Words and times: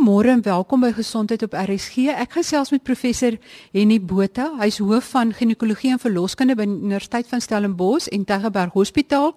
Goeiemôre 0.00 0.30
en 0.32 0.40
welkom 0.40 0.80
by 0.80 0.88
Gesondheid 0.96 1.42
op 1.44 1.52
RSG. 1.52 2.06
Ek 2.08 2.38
gesels 2.38 2.70
met 2.72 2.80
professor 2.88 3.34
Henny 3.74 3.98
Botha. 4.00 4.46
Hy's 4.56 4.78
hoof 4.80 5.10
van 5.12 5.34
ginekologie 5.36 5.90
en 5.92 6.00
verloskunde 6.00 6.54
by 6.56 6.64
Universiteit 6.64 7.28
van 7.28 7.42
Stellenbosch 7.44 8.08
en 8.08 8.24
Tygerberg 8.24 8.72
Hospitaal. 8.72 9.34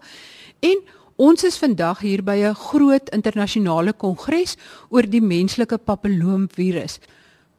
En 0.64 0.80
ons 1.20 1.44
is 1.44 1.60
vandag 1.60 2.00
hier 2.06 2.24
by 2.24 2.38
'n 2.48 2.56
groot 2.56 3.12
internasionale 3.12 3.92
kongres 3.92 4.56
oor 4.88 5.04
die 5.04 5.22
menslike 5.22 5.78
papilloomvirus. 5.78 7.00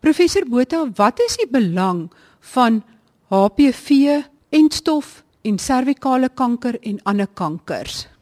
Professor 0.01 0.49
Botha, 0.49 0.89
wat 0.97 1.21
is 1.21 1.37
die 1.37 1.51
belang 1.51 2.11
van 2.41 2.83
HPV, 3.29 4.25
entstof 4.49 5.25
en 5.43 5.59
servikale 5.59 6.31
kanker 6.35 6.81
en 6.81 7.03
ander 7.03 7.29
kankers? 7.35 8.14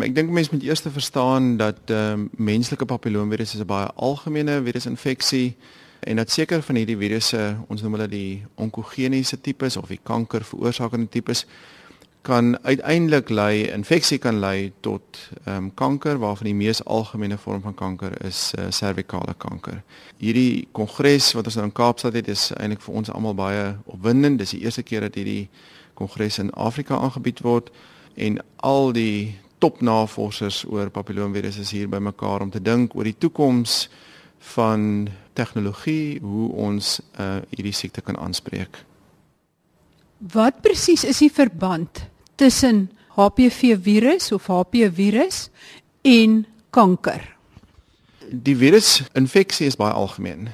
Ek 0.00 0.14
dink 0.16 0.30
mense 0.32 0.48
moet 0.54 0.62
eers 0.64 0.80
verstaan 0.80 1.56
dat 1.60 1.90
ehm 1.92 2.24
uh, 2.24 2.28
menslike 2.36 2.84
papilloomvirus 2.84 3.54
'n 3.54 3.66
baie 3.66 3.90
algemene 3.96 4.62
virusinfeksie 4.64 5.56
en 6.00 6.16
dat 6.16 6.30
seker 6.30 6.62
van 6.62 6.76
hierdie 6.76 6.96
virusse, 6.96 7.56
ons 7.68 7.82
noem 7.82 7.92
hulle 7.92 8.08
die 8.08 8.42
onkogeniese 8.54 9.40
tipes 9.40 9.76
of 9.76 9.88
die 9.88 10.00
kanker 10.02 10.44
veroorsakende 10.44 11.08
tipes 11.08 11.46
kan 12.22 12.58
uiteindelik 12.62 13.28
lei 13.28 13.70
infeksie 13.70 14.18
kan 14.18 14.38
lei 14.38 14.72
tot 14.80 15.02
ehm 15.44 15.56
um, 15.56 15.74
kanker 15.74 16.18
waarvan 16.18 16.46
die 16.46 16.54
mees 16.54 16.84
algemene 16.84 17.38
vorm 17.38 17.62
van 17.62 17.74
kanker 17.74 18.24
is 18.24 18.52
uh, 18.58 18.70
servikale 18.70 19.34
kanker. 19.34 19.82
Hierdie 20.18 20.68
kongres 20.72 21.32
wat 21.32 21.46
ons 21.46 21.54
nou 21.54 21.66
in 21.66 21.72
Kaapstad 21.72 22.14
het 22.14 22.28
is 22.28 22.50
eintlik 22.56 22.80
vir 22.80 22.94
ons 22.94 23.10
almal 23.10 23.34
baie 23.34 23.76
opwindend. 23.84 24.38
Dis 24.38 24.50
die 24.50 24.64
eerste 24.64 24.82
keer 24.82 25.00
dat 25.00 25.14
hierdie 25.14 25.48
kongres 25.94 26.38
in 26.38 26.50
Afrika 26.50 26.96
aangebied 26.96 27.40
word 27.40 27.70
en 28.14 28.38
al 28.56 28.92
die 28.92 29.38
topnavorsers 29.62 30.64
oor 30.66 30.90
papilloomvirus 30.90 31.60
is 31.62 31.70
hier 31.70 31.90
bymekaar 31.90 32.42
om 32.42 32.50
te 32.50 32.62
dink 32.62 32.96
oor 32.98 33.06
die 33.06 33.18
toekoms 33.18 33.86
van 34.52 35.08
tegnologie, 35.38 36.18
hoe 36.20 36.48
ons 36.66 36.96
uh, 37.20 37.38
hierdie 37.54 37.74
siekte 37.76 38.02
kan 38.02 38.18
aanspreek. 38.18 38.80
Wat 40.32 40.60
presies 40.62 41.04
is 41.06 41.22
die 41.22 41.30
verband 41.32 42.04
tussen 42.34 42.88
HPV 43.14 43.76
virus 43.82 44.32
of 44.32 44.48
HP 44.50 44.88
virus 44.94 45.48
en 46.02 46.42
kanker? 46.70 47.24
Die 48.30 48.56
virusinfeksie 48.56 49.66
is 49.68 49.76
baie 49.76 49.92
algemeen. 49.92 50.48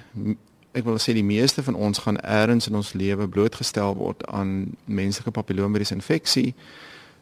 Ek 0.76 0.84
wil 0.86 0.98
sê 1.00 1.14
die 1.16 1.26
meeste 1.26 1.62
van 1.64 1.76
ons 1.78 2.00
gaan 2.04 2.18
eers 2.20 2.68
in 2.68 2.78
ons 2.78 2.94
lewe 2.98 3.28
blootgestel 3.28 3.96
word 3.98 4.24
aan 4.32 4.74
menslike 4.84 5.32
papilloomvirus 5.36 5.94
infeksie. 5.94 6.52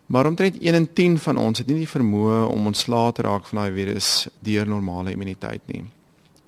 Maar 0.07 0.27
omtrent 0.27 0.59
1 0.59 0.75
in 0.75 0.93
10 0.93 1.19
van 1.19 1.37
ons 1.37 1.59
het 1.59 1.67
nie 1.67 1.83
die 1.83 1.91
vermoë 1.91 2.47
om 2.47 2.67
ontslae 2.67 3.13
te 3.13 3.23
raak 3.27 3.47
van 3.51 3.59
daai 3.59 3.73
virus 3.75 4.29
deur 4.39 4.69
normale 4.69 5.11
immuniteit 5.11 5.63
nie. 5.67 5.83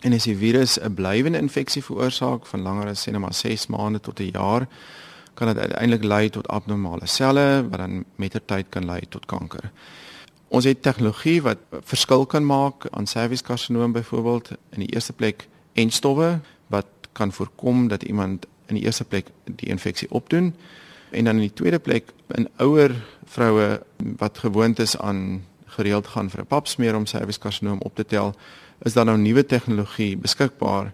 En 0.06 0.14
as 0.14 0.28
die 0.30 0.36
virus 0.36 0.78
'n 0.78 0.94
blywende 0.94 1.38
infeksie 1.38 1.82
veroorsaak 1.82 2.46
van 2.46 2.62
langer 2.62 2.88
as 2.88 3.02
sê 3.02 3.10
net 3.10 3.20
maar 3.20 3.34
6 3.34 3.66
maande 3.66 4.00
tot 4.00 4.20
'n 4.20 4.30
jaar, 4.32 4.68
kan 5.34 5.46
dit 5.46 5.58
uiteindelik 5.58 6.04
lei 6.04 6.30
tot 6.30 6.48
abnormale 6.48 7.06
selle 7.06 7.66
wat 7.70 7.78
dan 7.78 8.04
mettertyd 8.16 8.66
kan 8.68 8.84
lei 8.84 9.00
tot 9.08 9.26
kanker. 9.26 9.70
Ons 10.48 10.64
het 10.64 10.82
tegnologie 10.82 11.42
wat 11.42 11.58
verskil 11.84 12.26
kan 12.26 12.46
maak 12.46 12.86
aan 12.90 13.06
serviskarsinoom 13.06 13.92
byvoorbeeld 13.92 14.50
in 14.70 14.80
die 14.80 14.92
eerste 14.94 15.12
plek 15.12 15.48
enstowwe 15.72 16.40
wat 16.66 16.86
kan 17.12 17.32
voorkom 17.32 17.88
dat 17.88 18.02
iemand 18.02 18.46
in 18.66 18.74
die 18.74 18.84
eerste 18.84 19.04
plek 19.04 19.26
die 19.44 19.68
infeksie 19.68 20.10
opdoen 20.10 20.54
en 21.10 21.24
dan 21.24 21.34
in 21.34 21.46
die 21.48 21.52
tweede 21.52 21.78
plek 21.78 22.12
in 22.36 22.48
ouer 22.56 22.94
vroue 23.24 23.80
wat 24.16 24.38
gewoond 24.38 24.78
is 24.78 24.98
aan 24.98 25.44
gereeld 25.66 26.06
gaan 26.06 26.30
vir 26.30 26.40
'n 26.40 26.46
papsmeer 26.46 26.96
om 26.96 27.06
serviskarsinoom 27.06 27.80
op 27.80 27.94
te 27.94 28.04
tel, 28.04 28.34
is 28.82 28.92
daar 28.92 29.04
nou 29.04 29.18
nuwe 29.18 29.46
tegnologie 29.46 30.16
beskikbaar 30.16 30.92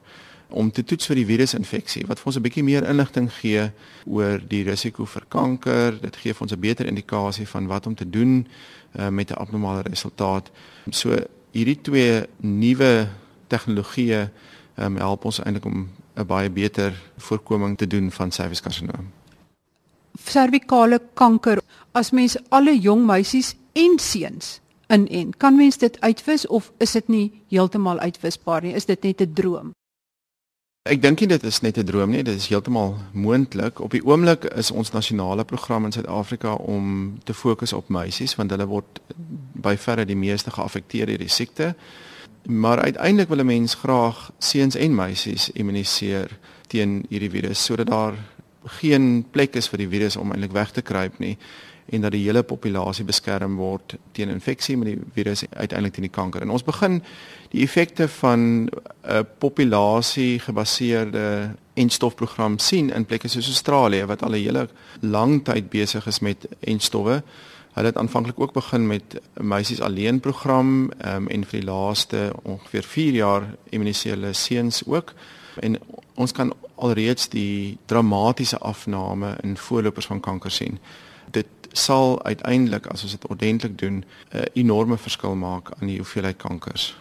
om 0.48 0.70
te 0.70 0.84
toets 0.84 1.06
vir 1.06 1.16
die 1.16 1.26
virusinfeksie 1.26 2.06
wat 2.06 2.18
vir 2.18 2.26
ons 2.26 2.36
'n 2.36 2.42
bietjie 2.42 2.64
meer 2.64 2.88
inligting 2.88 3.32
gee 3.32 3.70
oor 4.04 4.40
die 4.48 4.62
risiko 4.62 5.04
vir 5.04 5.24
kanker. 5.28 6.00
Dit 6.00 6.16
gee 6.16 6.32
vir 6.32 6.42
ons 6.42 6.52
'n 6.52 6.60
beter 6.60 6.86
indikasie 6.86 7.48
van 7.48 7.66
wat 7.66 7.86
om 7.86 7.94
te 7.94 8.10
doen 8.10 8.46
uh, 8.98 9.08
met 9.08 9.30
'n 9.30 9.34
abnormale 9.34 9.82
resultaat. 9.82 10.50
So 10.90 11.16
hierdie 11.52 11.80
twee 11.80 12.26
nuwe 12.40 13.08
tegnologieë 13.46 14.30
um, 14.76 14.96
help 14.96 15.24
ons 15.24 15.42
eintlik 15.42 15.64
om 15.64 15.88
'n 16.16 16.26
baie 16.26 16.50
beter 16.50 16.92
voorkoming 17.16 17.78
te 17.78 17.86
doen 17.86 18.10
van 18.10 18.30
serviskarsinoom 18.30 19.23
servikale 20.20 21.00
kanker 21.14 21.60
as 21.92 22.10
mens 22.10 22.36
alle 22.48 22.78
jong 22.80 23.06
meisies 23.06 23.54
en 23.72 23.98
seuns 23.98 24.60
in 24.86 25.08
en 25.08 25.36
kan 25.36 25.56
mens 25.56 25.78
dit 25.78 26.00
uitwis 26.00 26.46
of 26.46 26.72
is 26.78 26.92
dit 26.92 27.08
nie 27.08 27.32
heeltemal 27.48 27.98
uitwisbaar 27.98 28.62
nie? 28.62 28.74
Is 28.74 28.84
dit 28.84 29.02
net 29.02 29.20
'n 29.20 29.32
droom? 29.32 29.72
Ek 30.82 31.02
dink 31.02 31.20
nie 31.20 31.28
dit 31.28 31.42
is 31.42 31.60
net 31.60 31.78
'n 31.78 31.84
droom 31.84 32.10
nie 32.10 32.22
dit 32.22 32.36
is 32.36 32.48
heeltemal 32.48 32.96
moontlik. 33.12 33.80
Op 33.80 33.90
die 33.90 34.04
oomblik 34.04 34.44
is 34.44 34.70
ons 34.70 34.90
nasionale 34.90 35.44
program 35.44 35.84
in 35.84 35.92
Suid-Afrika 35.92 36.54
om 36.54 37.18
te 37.24 37.34
fokus 37.34 37.72
op 37.72 37.88
meisies 37.88 38.34
want 38.34 38.50
hulle 38.50 38.66
word 38.66 39.00
by 39.52 39.76
verre 39.76 40.04
die 40.04 40.16
meeste 40.16 40.50
geaffekteer 40.50 41.06
deur 41.06 41.18
die 41.18 41.28
siekte. 41.28 41.74
Maar 42.46 42.78
uiteindelik 42.78 43.28
wil 43.28 43.38
'n 43.38 43.46
mens 43.46 43.74
graag 43.74 44.30
seuns 44.38 44.74
en 44.74 44.94
meisies 44.94 45.50
immuniseer 45.50 46.38
teen 46.66 47.04
hierdie 47.08 47.30
virus 47.30 47.64
sodat 47.64 47.86
daar 47.86 48.14
geen 48.80 49.24
plek 49.30 49.56
is 49.56 49.68
vir 49.68 49.78
die 49.78 49.88
virus 49.88 50.16
om 50.16 50.32
eintlik 50.32 50.52
weg 50.52 50.70
te 50.70 50.82
kruip 50.82 51.18
nie 51.18 51.38
en 51.86 52.00
dat 52.00 52.14
die 52.14 52.22
hele 52.24 52.42
populasie 52.42 53.04
beskerm 53.04 53.56
word 53.60 53.96
teen 54.16 54.32
infeksie 54.32 54.76
met 54.80 54.92
die 54.92 55.00
virus 55.16 55.44
uiteindelik 55.50 55.92
teen 55.96 56.06
die 56.08 56.12
kanker. 56.12 56.42
En 56.42 56.54
ons 56.54 56.64
begin 56.64 57.02
die 57.52 57.62
effekte 57.62 58.08
van 58.08 58.40
'n 58.40 58.68
uh, 59.04 59.20
populasie 59.38 60.38
gebaseerde 60.38 61.54
enstofprogram 61.74 62.58
sien 62.58 62.90
in 62.90 63.04
plekke 63.04 63.28
soos 63.28 63.46
Australië 63.46 64.06
wat 64.06 64.22
al 64.22 64.34
'n 64.34 64.44
hele 64.44 64.68
lang 65.00 65.44
tyd 65.44 65.68
besig 65.70 66.06
is 66.06 66.18
met 66.18 66.46
enstowwe. 66.60 67.22
Hulle 67.74 67.86
het 67.86 67.96
aanvanklik 67.96 68.40
ook 68.40 68.52
begin 68.52 68.86
met 68.86 69.20
'n 69.34 69.46
meisies 69.46 69.80
alleen 69.80 70.20
program 70.20 70.90
um, 71.06 71.28
en 71.28 71.44
vir 71.44 71.60
die 71.60 71.70
laaste 71.70 72.32
ongeveer 72.42 72.82
4 72.82 73.12
jaar 73.12 73.42
immuniseer 73.70 74.14
hulle 74.14 74.32
seuns 74.32 74.82
ook. 74.86 75.12
En 75.60 75.78
ons 76.14 76.32
kan 76.32 76.54
alreeds 76.76 77.28
die 77.28 77.78
dramatiese 77.86 78.58
afname 78.58 79.36
in 79.42 79.56
voorlopers 79.56 80.06
van 80.06 80.20
kanker 80.20 80.50
sien. 80.50 80.78
Dit 81.30 81.46
sal 81.72 82.22
uiteindelik 82.24 82.86
as 82.86 83.02
ons 83.02 83.12
dit 83.12 83.26
ordentlik 83.30 83.78
doen 83.78 84.04
'n 84.32 84.44
enorme 84.54 84.96
verskil 84.96 85.34
maak 85.34 85.70
aan 85.80 85.86
die 85.88 85.96
hoeveelheid 85.96 86.36
kankers. 86.36 86.96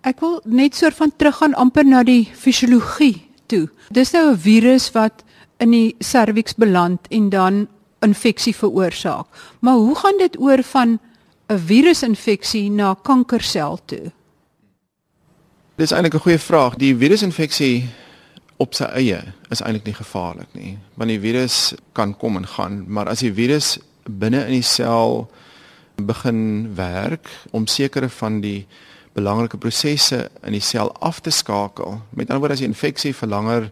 Ek 0.00 0.20
wil 0.20 0.40
net 0.44 0.74
soort 0.74 0.94
van 0.94 1.12
teruggaan 1.16 1.54
amper 1.54 1.84
na 1.84 2.02
die 2.02 2.28
fisiologie 2.34 3.24
toe. 3.46 3.68
Dis 3.90 4.10
nou 4.12 4.32
'n 4.32 4.38
virus 4.38 4.90
wat 4.92 5.24
in 5.58 5.70
die 5.70 5.94
serviks 5.98 6.54
beland 6.54 7.00
en 7.08 7.28
dan 7.28 7.68
infeksie 8.00 8.56
veroorsaak. 8.56 9.26
Maar 9.60 9.74
hoe 9.74 9.96
gaan 9.96 10.18
dit 10.18 10.40
oor 10.40 10.62
van 10.62 10.98
'n 11.48 11.58
virusinfeksie 11.58 12.70
na 12.70 12.94
kankersel 12.94 13.78
toe? 13.84 14.12
Dis 15.76 15.90
eintlik 15.90 16.14
'n 16.14 16.18
goeie 16.18 16.38
vraag. 16.38 16.76
Die 16.76 16.96
virusinfeksie 16.96 17.88
op 18.56 18.74
sy 18.74 18.86
eie 18.94 19.20
is 19.50 19.62
eintlik 19.62 19.88
nie 19.88 19.96
gevaarlik 19.98 20.50
nie, 20.54 20.76
want 20.94 21.10
die 21.10 21.20
virus 21.20 21.74
kan 21.92 22.14
kom 22.18 22.36
en 22.36 22.46
gaan, 22.46 22.84
maar 22.86 23.08
as 23.10 23.24
die 23.24 23.32
virus 23.34 23.78
binne 24.06 24.44
in 24.46 24.58
die 24.58 24.66
sel 24.66 25.24
begin 25.96 26.74
werk 26.76 27.30
om 27.52 27.66
sekere 27.70 28.08
van 28.08 28.40
die 28.44 28.66
belangrike 29.14 29.58
prosesse 29.62 30.28
in 30.42 30.56
die 30.56 30.62
sel 30.62 30.90
af 31.00 31.20
te 31.22 31.30
skakel. 31.30 32.00
Met 32.10 32.30
ander 32.30 32.42
woorde 32.42 32.58
as 32.58 32.62
die 32.64 32.70
infeksie 32.70 33.14
vir 33.14 33.30
langer 33.30 33.68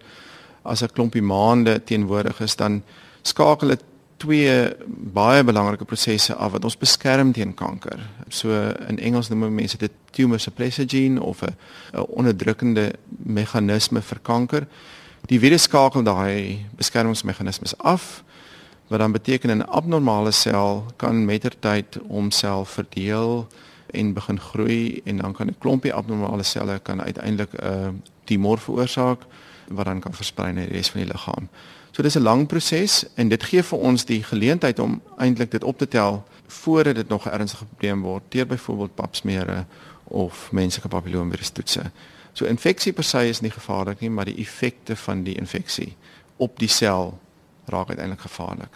as 0.63 0.83
'n 0.83 0.95
klompie 0.95 1.23
maande 1.23 1.83
teenwoordig 1.85 2.41
is, 2.41 2.57
dan 2.57 2.83
skakel 3.23 3.69
dit 3.69 3.83
twee 4.23 4.75
baie 4.87 5.43
belangrike 5.45 5.87
prosesse 5.89 6.35
af 6.35 6.55
wat 6.55 6.65
ons 6.65 6.79
beskerm 6.79 7.33
teen 7.35 7.55
kanker. 7.59 7.99
So 8.29 8.55
in 8.89 9.01
Engels 9.03 9.31
noem 9.33 9.55
mense 9.55 9.79
dit 9.81 9.93
tumor 10.15 10.41
suppressor 10.41 10.87
gene 10.89 11.23
of 11.23 11.43
'n 11.43 11.55
onderdrukkende 11.93 12.93
meganisme 13.09 14.03
vir 14.03 14.19
kanker. 14.23 14.67
Die 15.27 15.41
virus 15.41 15.63
skakel 15.63 16.03
daai 16.03 16.67
beskermingsmeganismes 16.77 17.79
af 17.79 18.23
wat 18.89 19.01
dan 19.01 19.13
beteken 19.13 19.51
'n 19.51 19.67
abnormale 19.69 20.31
sel 20.31 20.85
kan 20.97 21.25
mettertyd 21.25 21.99
homself 22.09 22.69
verdeel 22.71 23.47
en 23.87 24.13
begin 24.13 24.41
groei 24.41 25.01
en 25.05 25.17
dan 25.17 25.33
kan 25.33 25.47
'n 25.47 25.57
klompie 25.59 25.95
abnormale 25.95 26.43
selle 26.43 26.79
kan 26.79 27.03
uiteindelik 27.03 27.53
'n 27.53 27.67
uh, 27.67 27.89
tumor 28.25 28.59
veroorsaak 28.59 29.21
wat 29.69 29.85
dan 29.85 30.01
kan 30.01 30.15
versprei 30.15 30.53
na 30.53 30.61
die 30.61 30.73
res 30.77 30.91
van 30.91 31.01
die 31.01 31.11
liggaam. 31.11 31.49
So 31.93 32.03
dis 32.03 32.17
'n 32.17 32.23
lang 32.23 32.47
proses 32.47 33.05
en 33.15 33.29
dit 33.29 33.43
gee 33.43 33.63
vir 33.63 33.79
ons 33.79 34.05
die 34.05 34.23
geleentheid 34.23 34.79
om 34.79 35.03
eintlik 35.17 35.51
dit 35.51 35.65
op 35.65 35.79
te 35.79 35.89
tel 35.89 36.25
voordat 36.47 36.95
dit 36.95 37.09
nog 37.09 37.27
'n 37.27 37.33
ernstige 37.33 37.65
probleem 37.65 38.03
word, 38.03 38.23
deur 38.29 38.47
byvoorbeeld 38.47 38.95
papsmere 38.95 39.65
of 40.05 40.53
menslike 40.53 40.89
papilloomvirus 40.89 41.51
toetse. 41.51 41.83
So 42.33 42.45
infeksie 42.45 42.93
per 42.93 43.05
se 43.05 43.29
is 43.29 43.41
nie 43.41 43.51
gevaarlik 43.51 44.01
nie, 44.01 44.11
maar 44.11 44.25
die 44.25 44.37
effekte 44.37 44.97
van 44.97 45.23
die 45.23 45.35
infeksie 45.35 45.97
op 46.37 46.59
die 46.59 46.69
sel 46.69 47.19
raak 47.65 47.89
uiteindelik 47.89 48.21
gevaarlik. 48.21 48.73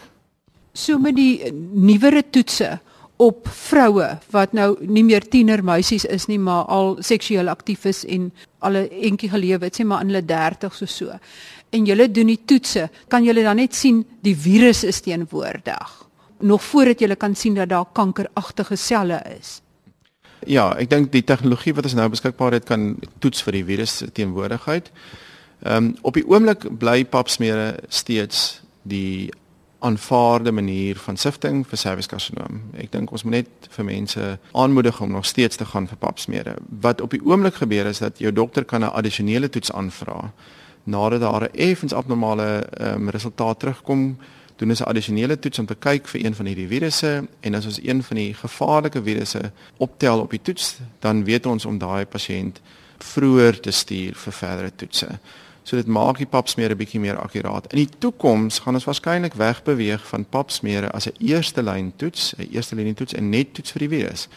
So 0.73 0.99
met 0.99 1.17
die 1.17 1.53
nuwere 1.73 2.23
toetse 2.31 2.81
op 3.17 3.49
vroue 3.49 4.19
wat 4.31 4.53
nou 4.53 4.75
nie 4.85 5.05
meer 5.05 5.25
tienermeisies 5.29 6.05
is 6.05 6.27
nie, 6.27 6.39
maar 6.39 6.65
al 6.65 6.97
seksueel 7.01 7.49
aktief 7.49 7.85
is 7.89 8.05
en 8.05 8.33
al 8.59 8.77
'n 8.77 8.89
entjie 8.91 9.31
gelewe 9.31 9.65
het, 9.65 9.81
sê 9.81 9.85
maar 9.85 10.01
in 10.01 10.13
hulle 10.13 10.25
30s 10.25 10.83
of 10.83 10.89
so. 10.89 11.19
En 11.71 11.85
julle 11.85 12.11
doen 12.11 12.27
die 12.27 12.41
toetse, 12.45 12.91
kan 13.09 13.25
julle 13.25 13.43
dan 13.43 13.57
net 13.57 13.75
sien 13.75 14.05
die 14.23 14.37
virus 14.37 14.85
is 14.85 15.01
teenwoordig 15.01 16.07
nog 16.39 16.63
voordat 16.63 17.01
jy 17.01 17.15
kan 17.17 17.35
sien 17.35 17.55
dat 17.55 17.69
daar 17.69 17.87
kankeragtige 17.93 18.77
selle 18.77 19.23
is. 19.39 19.61
Ja, 20.47 20.75
ek 20.77 20.91
dink 20.91 21.13
die 21.13 21.25
tegnologie 21.25 21.75
wat 21.75 21.89
ons 21.89 21.97
nou 21.97 22.09
beskikbaar 22.13 22.59
het 22.59 22.69
kan 22.69 22.95
toets 23.19 23.43
vir 23.43 23.61
die 23.61 23.65
virus 23.65 24.03
teenwoordigheid. 24.13 24.93
Ehm 25.65 25.77
um, 25.77 25.97
op 26.03 26.15
die 26.15 26.27
oomblik 26.29 26.69
bly 26.79 27.05
papsmere 27.05 27.79
steeds 27.89 28.61
die 28.83 29.33
aanvaarde 29.79 30.53
manier 30.53 30.97
van 30.99 31.17
sifting 31.17 31.65
vir 31.69 31.79
serviskarsinoom. 31.79 32.61
Ek 32.81 32.93
dink 32.93 33.13
ons 33.13 33.25
moet 33.25 33.41
net 33.41 33.69
vir 33.71 33.85
mense 33.85 34.39
aanmoedig 34.53 35.01
om 35.01 35.11
nog 35.13 35.27
steeds 35.27 35.57
te 35.57 35.65
gaan 35.65 35.89
vir 35.89 35.97
papsmere. 35.97 36.57
Wat 36.81 37.01
op 37.01 37.11
die 37.11 37.23
oomblik 37.25 37.55
gebeur 37.55 37.87
is 37.87 37.99
dat 38.05 38.19
jou 38.19 38.33
dokter 38.33 38.65
kan 38.65 38.85
'n 38.85 38.93
addisionele 38.93 39.49
toets 39.49 39.73
aanvra 39.73 40.33
nadat 40.87 41.21
daar 41.21 41.43
'n 41.43 41.57
effens 41.57 41.93
abnormale 41.93 42.67
um, 42.81 43.11
resultaat 43.11 43.59
terugkom. 43.59 44.19
Doen 44.57 44.69
ons 44.69 44.81
'n 44.81 44.89
addisionele 44.89 45.39
toets 45.39 45.59
om 45.59 45.67
te 45.67 45.75
kyk 45.75 46.09
vir 46.09 46.25
een 46.25 46.35
van 46.35 46.47
hierdie 46.47 46.69
virusse 46.69 47.29
en 47.41 47.55
as 47.55 47.67
ons 47.67 47.81
een 47.83 48.03
van 48.03 48.17
die 48.17 48.35
gevaarlike 48.35 49.03
virusse 49.03 49.53
optel 49.77 50.21
op 50.21 50.31
die 50.31 50.43
toets, 50.43 50.79
dan 50.99 51.25
weet 51.25 51.47
ons 51.47 51.65
om 51.65 51.79
daai 51.79 52.07
pasiënt 52.07 52.61
vroeër 52.99 53.61
te 53.61 53.71
stuur 53.71 54.15
vir 54.15 54.33
verdere 54.33 54.73
toetse. 54.77 55.19
So 55.67 55.77
dit 55.77 55.87
maak 55.87 56.19
die 56.19 56.27
papsmeer 56.27 56.71
'n 56.71 56.77
bietjie 56.77 57.01
meer 57.01 57.19
akkuraat. 57.19 57.73
In 57.73 57.79
die 57.79 57.99
toekoms 57.99 58.59
gaan 58.59 58.75
ons 58.75 58.85
waarskynlik 58.85 59.35
wegbeweeg 59.35 60.07
van 60.07 60.25
papsmeere 60.25 60.91
as 60.91 61.07
'n 61.07 61.15
eerste 61.19 61.63
lyn 61.63 61.93
toets, 61.97 62.35
'n 62.39 62.49
eerste 62.53 62.75
lyn 62.75 62.95
toets 62.95 63.15
en 63.15 63.31
net 63.31 63.55
toets 63.55 63.73
vir 63.73 63.89
die 63.89 63.89
virus. 63.89 64.29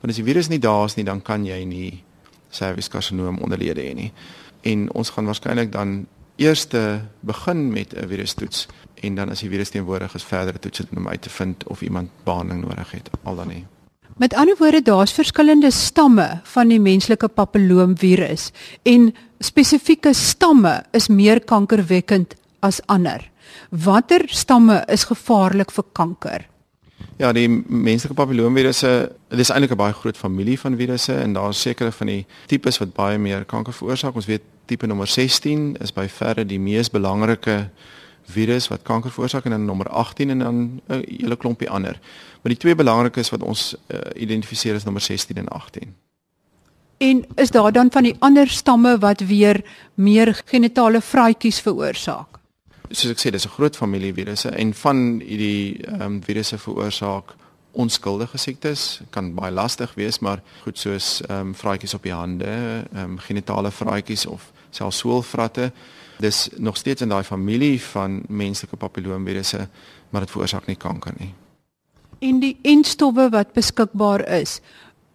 Want 0.00 0.12
as 0.12 0.16
die 0.16 0.24
virus 0.24 0.48
nie 0.48 0.58
daar 0.58 0.84
is 0.84 0.94
nie, 0.94 1.04
dan 1.04 1.22
kan 1.22 1.44
jy 1.44 1.64
nie 1.64 2.02
serviskarsinoom 2.50 3.38
onderlede 3.38 3.80
hê 3.80 3.94
nie. 3.94 4.12
En 4.60 4.92
ons 4.92 5.10
gaan 5.10 5.24
waarskynlik 5.24 5.72
dan 5.72 6.06
eerste 6.36 7.00
begin 7.20 7.72
met 7.72 7.94
'n 7.94 8.08
virustoets 8.08 8.66
en 8.94 9.14
dan 9.14 9.30
as 9.30 9.40
die 9.40 9.50
virus 9.50 9.70
teenwoordig 9.70 10.14
is, 10.14 10.24
verdere 10.24 10.58
toets 10.58 10.82
om 10.96 11.08
uit 11.08 11.22
te 11.22 11.30
vind 11.30 11.66
of 11.66 11.82
iemand 11.82 12.10
behandeling 12.24 12.64
nodig 12.64 12.90
het. 12.90 13.10
Al 13.22 13.36
dan 13.36 13.48
nie. 13.48 13.66
Met 14.16 14.34
ander 14.34 14.56
woorde, 14.58 14.82
daar's 14.82 15.12
verskillende 15.12 15.70
stamme 15.70 16.40
van 16.42 16.68
die 16.68 16.80
menslike 16.80 17.28
papilloomvirus 17.28 18.50
en 18.82 19.14
spesifieke 19.38 20.12
stamme 20.14 20.84
is 20.90 21.08
meer 21.08 21.44
kankerwekkend 21.44 22.34
as 22.60 22.80
ander. 22.86 23.30
Watter 23.70 24.24
stamme 24.26 24.82
is 24.86 25.04
gevaarlik 25.04 25.70
vir 25.70 25.84
kanker? 25.92 26.48
Ja, 27.18 27.32
die 27.32 27.48
menslike 27.66 28.14
papilloomvirusse, 28.14 29.12
dit 29.28 29.38
is 29.38 29.50
eintlik 29.50 29.72
'n 29.72 29.76
baie 29.76 29.92
groot 29.92 30.16
familie 30.16 30.58
van 30.60 30.76
virusse 30.76 31.14
en 31.14 31.32
daar 31.32 31.48
is 31.48 31.60
sekere 31.60 31.92
van 31.92 32.06
die 32.06 32.26
tipes 32.46 32.78
wat 32.78 32.94
baie 32.94 33.18
meer 33.18 33.44
kanker 33.44 33.72
veroorsaak. 33.72 34.14
Ons 34.14 34.26
weet 34.26 34.42
tipe 34.66 34.86
nommer 34.86 35.06
16 35.06 35.76
is 35.80 35.92
by 35.92 36.08
verre 36.08 36.44
die 36.46 36.60
mees 36.60 36.90
belangrike 36.90 37.70
virus 38.28 38.68
wat 38.68 38.82
kanker 38.82 39.10
veroorsaak 39.10 39.44
en 39.44 39.50
dan 39.50 39.64
nommer 39.64 39.88
18 39.88 40.30
en 40.30 40.38
dan 40.38 40.54
'n 40.54 40.80
uh, 40.88 41.18
hele 41.18 41.36
klompie 41.36 41.70
ander. 41.70 41.98
Maar 42.42 42.52
die 42.52 42.56
twee 42.56 42.74
belangrikes 42.74 43.30
wat 43.30 43.42
ons 43.42 43.74
uh, 43.86 43.98
identifiseer 44.14 44.74
is 44.74 44.84
nommer 44.84 45.02
16 45.02 45.36
en 45.36 45.48
18. 45.48 45.94
En 46.98 47.24
is 47.34 47.50
daar 47.50 47.72
dan 47.72 47.90
van 47.90 48.02
die 48.02 48.16
ander 48.18 48.48
stamme 48.48 48.98
wat 48.98 49.20
weer 49.20 49.64
meer 49.94 50.42
genitale 50.44 51.00
vraatjies 51.00 51.60
veroorsaak? 51.60 52.37
Soos 52.90 53.10
ek 53.12 53.20
sê, 53.20 53.30
dis 53.30 53.46
'n 53.46 53.56
groot 53.56 53.76
familie 53.76 54.14
virusse 54.14 54.48
en 54.48 54.74
van 54.74 55.20
hierdie 55.20 55.84
ehm 55.84 56.02
um, 56.02 56.22
virusse 56.22 56.58
veroorsaak 56.58 57.34
onskuldige 57.72 58.38
siektes 58.38 59.00
kan 59.10 59.34
baie 59.34 59.52
lastig 59.52 59.94
wees 59.94 60.18
maar 60.18 60.42
goed 60.62 60.78
soos 60.78 61.20
ehm 61.28 61.40
um, 61.40 61.54
vraatjies 61.54 61.94
op 61.94 62.02
die 62.02 62.12
hande, 62.12 62.84
ehm 62.92 63.04
um, 63.04 63.18
genitale 63.18 63.70
vraatjies 63.70 64.26
of 64.26 64.52
selfs 64.70 64.98
soolvratte 64.98 65.72
dis 66.18 66.48
nog 66.56 66.76
steeds 66.76 67.02
in 67.02 67.08
daai 67.08 67.24
familie 67.24 67.82
van 67.82 68.22
menslike 68.28 68.76
papilloomvirusse, 68.76 69.68
maar 70.10 70.20
dit 70.20 70.30
veroorsaak 70.30 70.66
nie 70.66 70.76
kanker 70.76 71.14
nie. 71.18 71.32
En 72.18 72.40
die 72.40 72.56
enstowwe 72.62 73.28
wat 73.30 73.52
beskikbaar 73.52 74.26
is, 74.40 74.60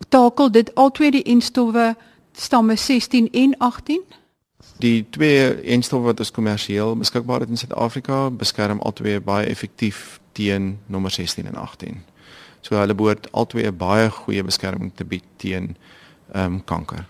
takel 0.09 0.51
dit 0.51 0.71
albei 0.75 1.11
die 1.11 1.23
enstowwe 1.23 1.95
stamme 2.31 2.75
16 2.75 3.29
en 3.31 3.57
18? 3.57 4.03
Die 4.83 5.05
twee 5.09 5.61
enstowwe 5.75 6.11
wat 6.11 6.19
ons 6.19 6.31
kommersieel 6.31 6.95
beskikbaar 6.97 7.39
het 7.45 7.49
in 7.49 7.57
Suid-Afrika, 7.57 8.29
beskerm 8.29 8.81
albei 8.81 9.19
baie 9.19 9.47
effektief 9.47 10.19
teen 10.31 10.79
nommer 10.85 11.11
16 11.11 11.47
en 11.47 11.55
18. 11.55 12.01
So 12.61 12.75
hulle 12.75 12.95
behoort 12.95 13.31
albei 13.31 13.67
'n 13.67 13.77
baie 13.77 14.09
goeie 14.09 14.43
beskerming 14.43 14.91
te 14.95 15.05
bied 15.05 15.23
teen 15.37 15.75
ehm 16.33 16.53
um, 16.53 16.63
kanker. 16.63 17.05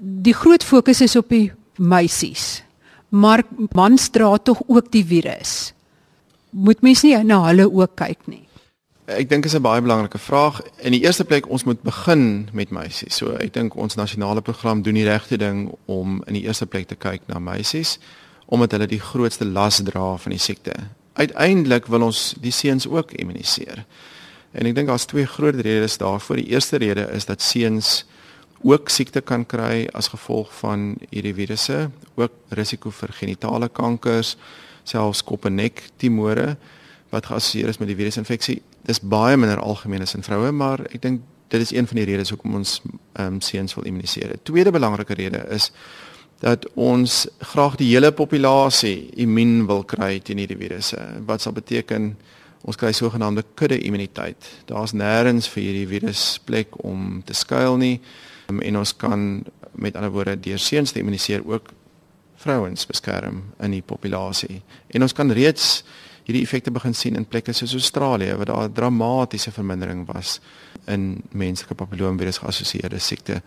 Die 0.00 0.34
groot 0.34 0.64
fokus 0.64 1.00
is 1.00 1.16
op 1.16 1.28
die 1.28 1.52
meisies 1.76 2.68
maar 3.08 3.42
mans 3.72 4.08
dra 4.08 4.36
tog 4.36 4.60
ook 4.66 4.92
die 4.92 5.04
virus. 5.04 5.72
Moet 6.50 6.80
mens 6.80 7.02
nie 7.02 7.16
na 7.24 7.40
hulle 7.46 7.68
ook 7.72 7.96
kyk 7.96 8.26
nie. 8.26 8.47
Ek 9.08 9.24
dink 9.30 9.42
dit 9.42 9.52
is 9.52 9.56
'n 9.56 9.62
baie 9.62 9.80
belangrike 9.80 10.18
vraag. 10.18 10.60
In 10.84 10.92
die 10.92 11.00
eerste 11.00 11.24
plek 11.24 11.48
ons 11.48 11.64
moet 11.64 11.80
begin 11.82 12.48
met 12.52 12.70
meisies. 12.70 13.16
So 13.16 13.32
ek 13.32 13.52
dink 13.52 13.74
ons 13.74 13.94
nasionale 13.94 14.40
program 14.40 14.82
doen 14.82 14.94
die 14.94 15.04
regte 15.04 15.36
ding 15.36 15.74
om 15.86 16.22
in 16.26 16.34
die 16.34 16.42
eerste 16.42 16.66
plek 16.66 16.88
te 16.88 16.94
kyk 16.94 17.20
na 17.26 17.38
meisies 17.38 17.98
omdat 18.46 18.70
hulle 18.70 18.86
die 18.86 19.00
grootste 19.00 19.44
las 19.44 19.80
dra 19.82 20.16
van 20.16 20.30
die 20.30 20.38
siekte. 20.38 20.72
Uiteindelik 21.12 21.86
wil 21.86 22.02
ons 22.02 22.34
die 22.40 22.50
seuns 22.50 22.86
ook 22.86 23.12
immuniseer. 23.12 23.84
En 24.52 24.66
ek 24.66 24.74
dink 24.74 24.88
daar's 24.88 25.04
twee 25.04 25.26
groot 25.26 25.54
redes 25.54 25.96
daarvoor. 25.96 26.36
Die 26.36 26.48
eerste 26.48 26.76
rede 26.76 27.08
is 27.12 27.24
dat 27.24 27.42
seuns 27.42 28.04
ook 28.62 28.88
siekte 28.88 29.20
kan 29.20 29.46
kry 29.46 29.88
as 29.92 30.08
gevolg 30.08 30.54
van 30.54 30.96
hierdie 31.10 31.34
virusse, 31.34 31.90
ook 32.14 32.32
risiko 32.48 32.90
vir 32.90 33.08
genitale 33.12 33.68
kankers, 33.68 34.36
selfs 34.84 35.22
kop 35.22 35.44
en 35.44 35.54
nek 35.54 35.82
tumore 35.96 36.56
wat 37.10 37.26
geassosieer 37.26 37.68
is 37.68 37.78
met 37.78 37.88
die 37.88 37.96
virusinfeksie. 37.96 38.60
Dis 38.88 39.00
baie 39.00 39.36
minder 39.36 39.60
algemeen 39.60 40.04
as 40.04 40.14
in 40.14 40.26
vroue, 40.26 40.52
maar 40.52 40.84
ek 40.92 41.02
dink 41.02 41.24
dit 41.48 41.60
is 41.64 41.72
een 41.72 41.86
van 41.88 41.96
die 41.96 42.04
redes 42.04 42.30
hoekom 42.34 42.58
ons 42.60 42.80
ehm 43.16 43.38
um, 43.38 43.40
seuns 43.40 43.74
wil 43.74 43.86
immuniseer. 43.88 44.36
Tweede 44.42 44.70
belangrike 44.70 45.14
rede 45.14 45.46
is 45.54 45.70
dat 46.44 46.66
ons 46.74 47.26
graag 47.38 47.78
die 47.80 47.88
hele 47.90 48.12
populasie 48.12 49.08
immuun 49.16 49.66
wil 49.66 49.82
kry 49.84 50.18
teen 50.22 50.38
hierdie 50.38 50.58
virusse. 50.58 51.00
Wat 51.26 51.42
sal 51.42 51.56
beteken 51.56 52.12
ons 52.62 52.76
kry 52.76 52.92
sogenaamde 52.92 53.44
kudde 53.54 53.78
immuniteit. 53.80 54.50
Daar's 54.66 54.92
nêrens 54.92 55.48
vir 55.50 55.62
hierdie 55.62 55.88
virus 55.88 56.38
plek 56.44 56.76
om 56.84 57.22
te 57.26 57.34
skuil 57.34 57.78
nie. 57.80 57.96
Um, 58.48 58.60
en 58.60 58.80
ons 58.82 58.94
kan 58.96 59.44
met 59.78 59.96
ander 59.96 60.12
woorde 60.12 60.38
deur 60.42 60.58
seuns 60.58 60.92
te 60.92 61.00
immuniseer 61.00 61.44
ook 61.46 61.72
vrouens 62.38 62.86
beskerm 62.86 63.42
in 63.62 63.74
die 63.74 63.82
populasie. 63.82 64.60
En 64.94 65.02
ons 65.02 65.14
kan 65.14 65.30
reeds 65.34 65.82
hierdie 66.28 66.44
effekte 66.44 66.70
begin 66.70 66.94
sien 66.94 67.16
in 67.16 67.24
plekke 67.24 67.54
soos 67.56 67.72
Australië 67.72 68.36
waar 68.36 68.50
daar 68.50 68.68
'n 68.68 68.72
dramatiese 68.72 69.50
vermindering 69.50 70.06
was 70.06 70.40
in 70.86 71.22
menslike 71.32 71.74
papilloomvirus 71.74 72.38
geassosieerde 72.38 72.98
siekte. 72.98 73.42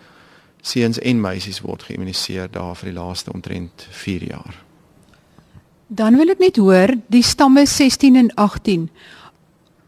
Seuns 0.62 1.00
en 1.00 1.22
meisies 1.22 1.62
word 1.62 1.84
geïmmuniseer 1.84 2.52
daar 2.52 2.76
vir 2.76 2.90
die 2.90 3.00
laaste 3.00 3.34
omtrent 3.34 3.88
4 3.90 4.24
jaar. 4.24 4.64
Dan 5.88 6.18
wil 6.18 6.30
ek 6.30 6.40
net 6.40 6.58
hoor 6.58 6.96
die 7.08 7.24
stamme 7.24 7.66
16 7.66 8.16
en 8.16 8.34
18 8.36 8.90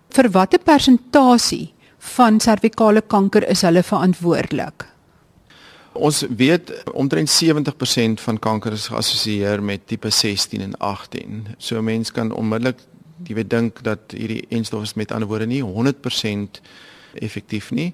vir 0.10 0.30
watter 0.30 0.60
persentasie 0.60 1.74
van 1.98 2.40
servikale 2.40 3.02
kanker 3.02 3.50
is 3.50 3.62
hulle 3.62 3.84
verantwoordelik? 3.84 4.93
Ons 5.94 6.24
weet 6.38 6.72
omtrent 6.94 7.30
70% 7.30 8.22
van 8.22 8.40
kanker 8.40 8.74
is 8.74 8.88
geassosieer 8.90 9.64
met 9.64 9.88
tipe 9.88 10.10
16 10.10 10.62
en 10.62 10.78
18. 10.78 11.48
So 11.58 11.82
mense 11.82 12.12
kan 12.12 12.32
onmiddellik 12.32 12.82
jy 13.28 13.38
weet 13.38 13.50
dink 13.50 13.82
dat 13.86 14.14
hierdie 14.16 14.44
enstof 14.52 14.84
is 14.84 14.96
met 15.00 15.12
ander 15.12 15.30
woorde 15.30 15.48
nie 15.48 15.62
100% 15.64 16.60
effektief 17.22 17.72
nie. 17.72 17.94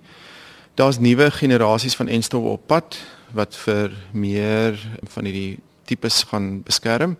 Daar's 0.80 1.00
nuwe 1.00 1.30
generasies 1.32 1.96
van 2.00 2.08
enstof 2.08 2.44
op 2.44 2.68
pad 2.68 2.98
wat 3.36 3.58
vir 3.66 3.94
meer 4.12 4.80
van 5.14 5.28
hierdie 5.28 5.60
tipes 5.90 6.24
gaan 6.32 6.62
beskerm. 6.64 7.18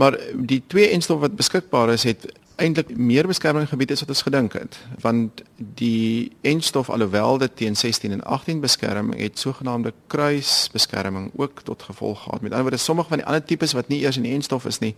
Maar 0.00 0.18
die 0.34 0.62
twee 0.66 0.90
enstof 0.90 1.20
wat 1.20 1.36
beskikbaar 1.36 1.92
is 1.92 2.02
het 2.08 2.26
eintlik 2.62 2.92
meer 2.96 3.26
beskerming 3.26 3.68
gebied 3.68 3.90
as 3.94 4.02
wat 4.04 4.14
ons 4.14 4.22
gedink 4.26 4.54
het 4.58 4.78
want 5.02 5.42
die 5.56 6.32
enstof 6.46 6.90
alhoewel 6.90 7.38
dit 7.42 7.56
teen 7.56 7.76
16 7.76 8.14
en 8.16 8.22
18 8.22 8.60
beskerm 8.60 9.12
het 9.18 9.38
sogenaamde 9.38 9.92
kruisbeskerming 10.06 11.30
ook 11.36 11.62
tot 11.62 11.82
gevolg 11.82 12.22
gehad. 12.22 12.40
Met 12.40 12.50
ander 12.50 12.68
woorde 12.68 12.82
sommige 12.82 13.08
van 13.08 13.18
die 13.18 13.26
ander 13.26 13.44
tipes 13.44 13.72
wat 13.72 13.88
nie 13.88 14.00
eers 14.00 14.16
in 14.16 14.24
enstof 14.24 14.66
is 14.66 14.78
nie 14.78 14.94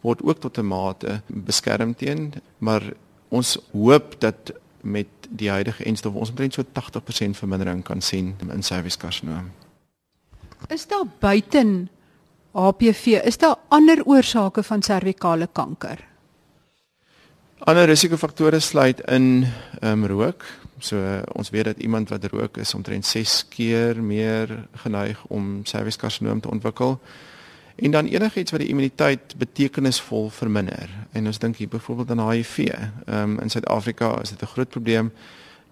word 0.00 0.22
ook 0.22 0.40
tot 0.40 0.58
'n 0.58 0.66
mate 0.66 1.20
beskerm 1.26 1.94
teen 1.94 2.32
maar 2.58 2.82
ons 3.28 3.58
hoop 3.72 4.20
dat 4.20 4.52
met 4.80 5.06
die 5.28 5.50
huidige 5.50 5.84
enstof 5.84 6.14
ons 6.14 6.28
omtrent 6.28 6.54
so 6.54 6.62
80% 6.62 7.36
vermindering 7.36 7.82
kan 7.84 8.00
sien 8.00 8.36
in 8.52 8.62
serviskarsinoom 8.62 9.50
is 10.68 10.86
daar 10.86 11.06
buiten 11.18 11.88
HPV 12.52 13.06
is 13.06 13.38
daar 13.38 13.56
ander 13.68 14.04
oorsake 14.04 14.62
van 14.62 14.82
servikale 14.82 15.48
kanker 15.52 16.07
Ander 17.58 17.88
risikofaktore 17.90 18.60
sluit 18.60 19.00
in 19.10 19.46
ehm 19.80 20.04
um, 20.04 20.06
rook. 20.06 20.44
So 20.78 20.96
uh, 20.96 21.22
ons 21.32 21.50
weet 21.50 21.64
dat 21.64 21.78
iemand 21.78 22.08
wat 22.08 22.24
rook 22.24 22.56
is 22.56 22.74
omtrent 22.74 23.06
6 23.06 23.46
keer 23.48 24.02
meer 24.02 24.68
geneig 24.74 25.24
om 25.26 25.60
serviskarsinoom 25.64 26.40
te 26.40 26.50
ontwikkel. 26.50 27.00
En 27.76 27.90
dan 27.90 28.06
enigiets 28.06 28.50
wat 28.50 28.60
die 28.60 28.68
immuniteit 28.68 29.34
betekenisvol 29.36 30.30
verminder. 30.30 30.88
En 31.12 31.26
ons 31.26 31.38
dink 31.38 31.56
hier 31.56 31.68
byvoorbeeld 31.68 32.10
aan 32.10 32.30
HIV. 32.30 32.58
Ehm 32.58 32.90
um, 33.06 33.38
in 33.40 33.50
Suid-Afrika 33.50 34.20
is 34.20 34.30
dit 34.30 34.42
'n 34.42 34.46
groot 34.46 34.68
probleem. 34.68 35.12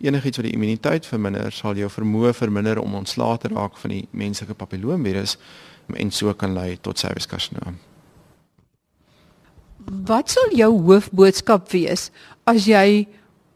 Enigiets 0.01 0.37
wat 0.37 0.47
die 0.47 0.55
immuniteit 0.55 1.07
verminder, 1.07 1.53
sal 1.53 1.75
jou 1.75 1.91
vermoë 1.91 2.35
verminder 2.35 2.79
om 2.79 2.95
ontslae 2.95 3.39
te 3.39 3.49
raak 3.49 3.77
van 3.77 3.91
die 3.91 4.09
menslike 4.11 4.55
papilloomvirus 4.55 5.39
en 5.95 6.11
so 6.11 6.35
kan 6.35 6.53
lei 6.53 6.79
tot 6.81 6.99
serviskarsinoom. 6.99 7.79
Wat 9.87 10.31
sal 10.31 10.51
jou 10.51 10.73
hoofboodskap 10.83 11.71
wees 11.71 12.11
as 12.51 12.67
jy 12.67 13.07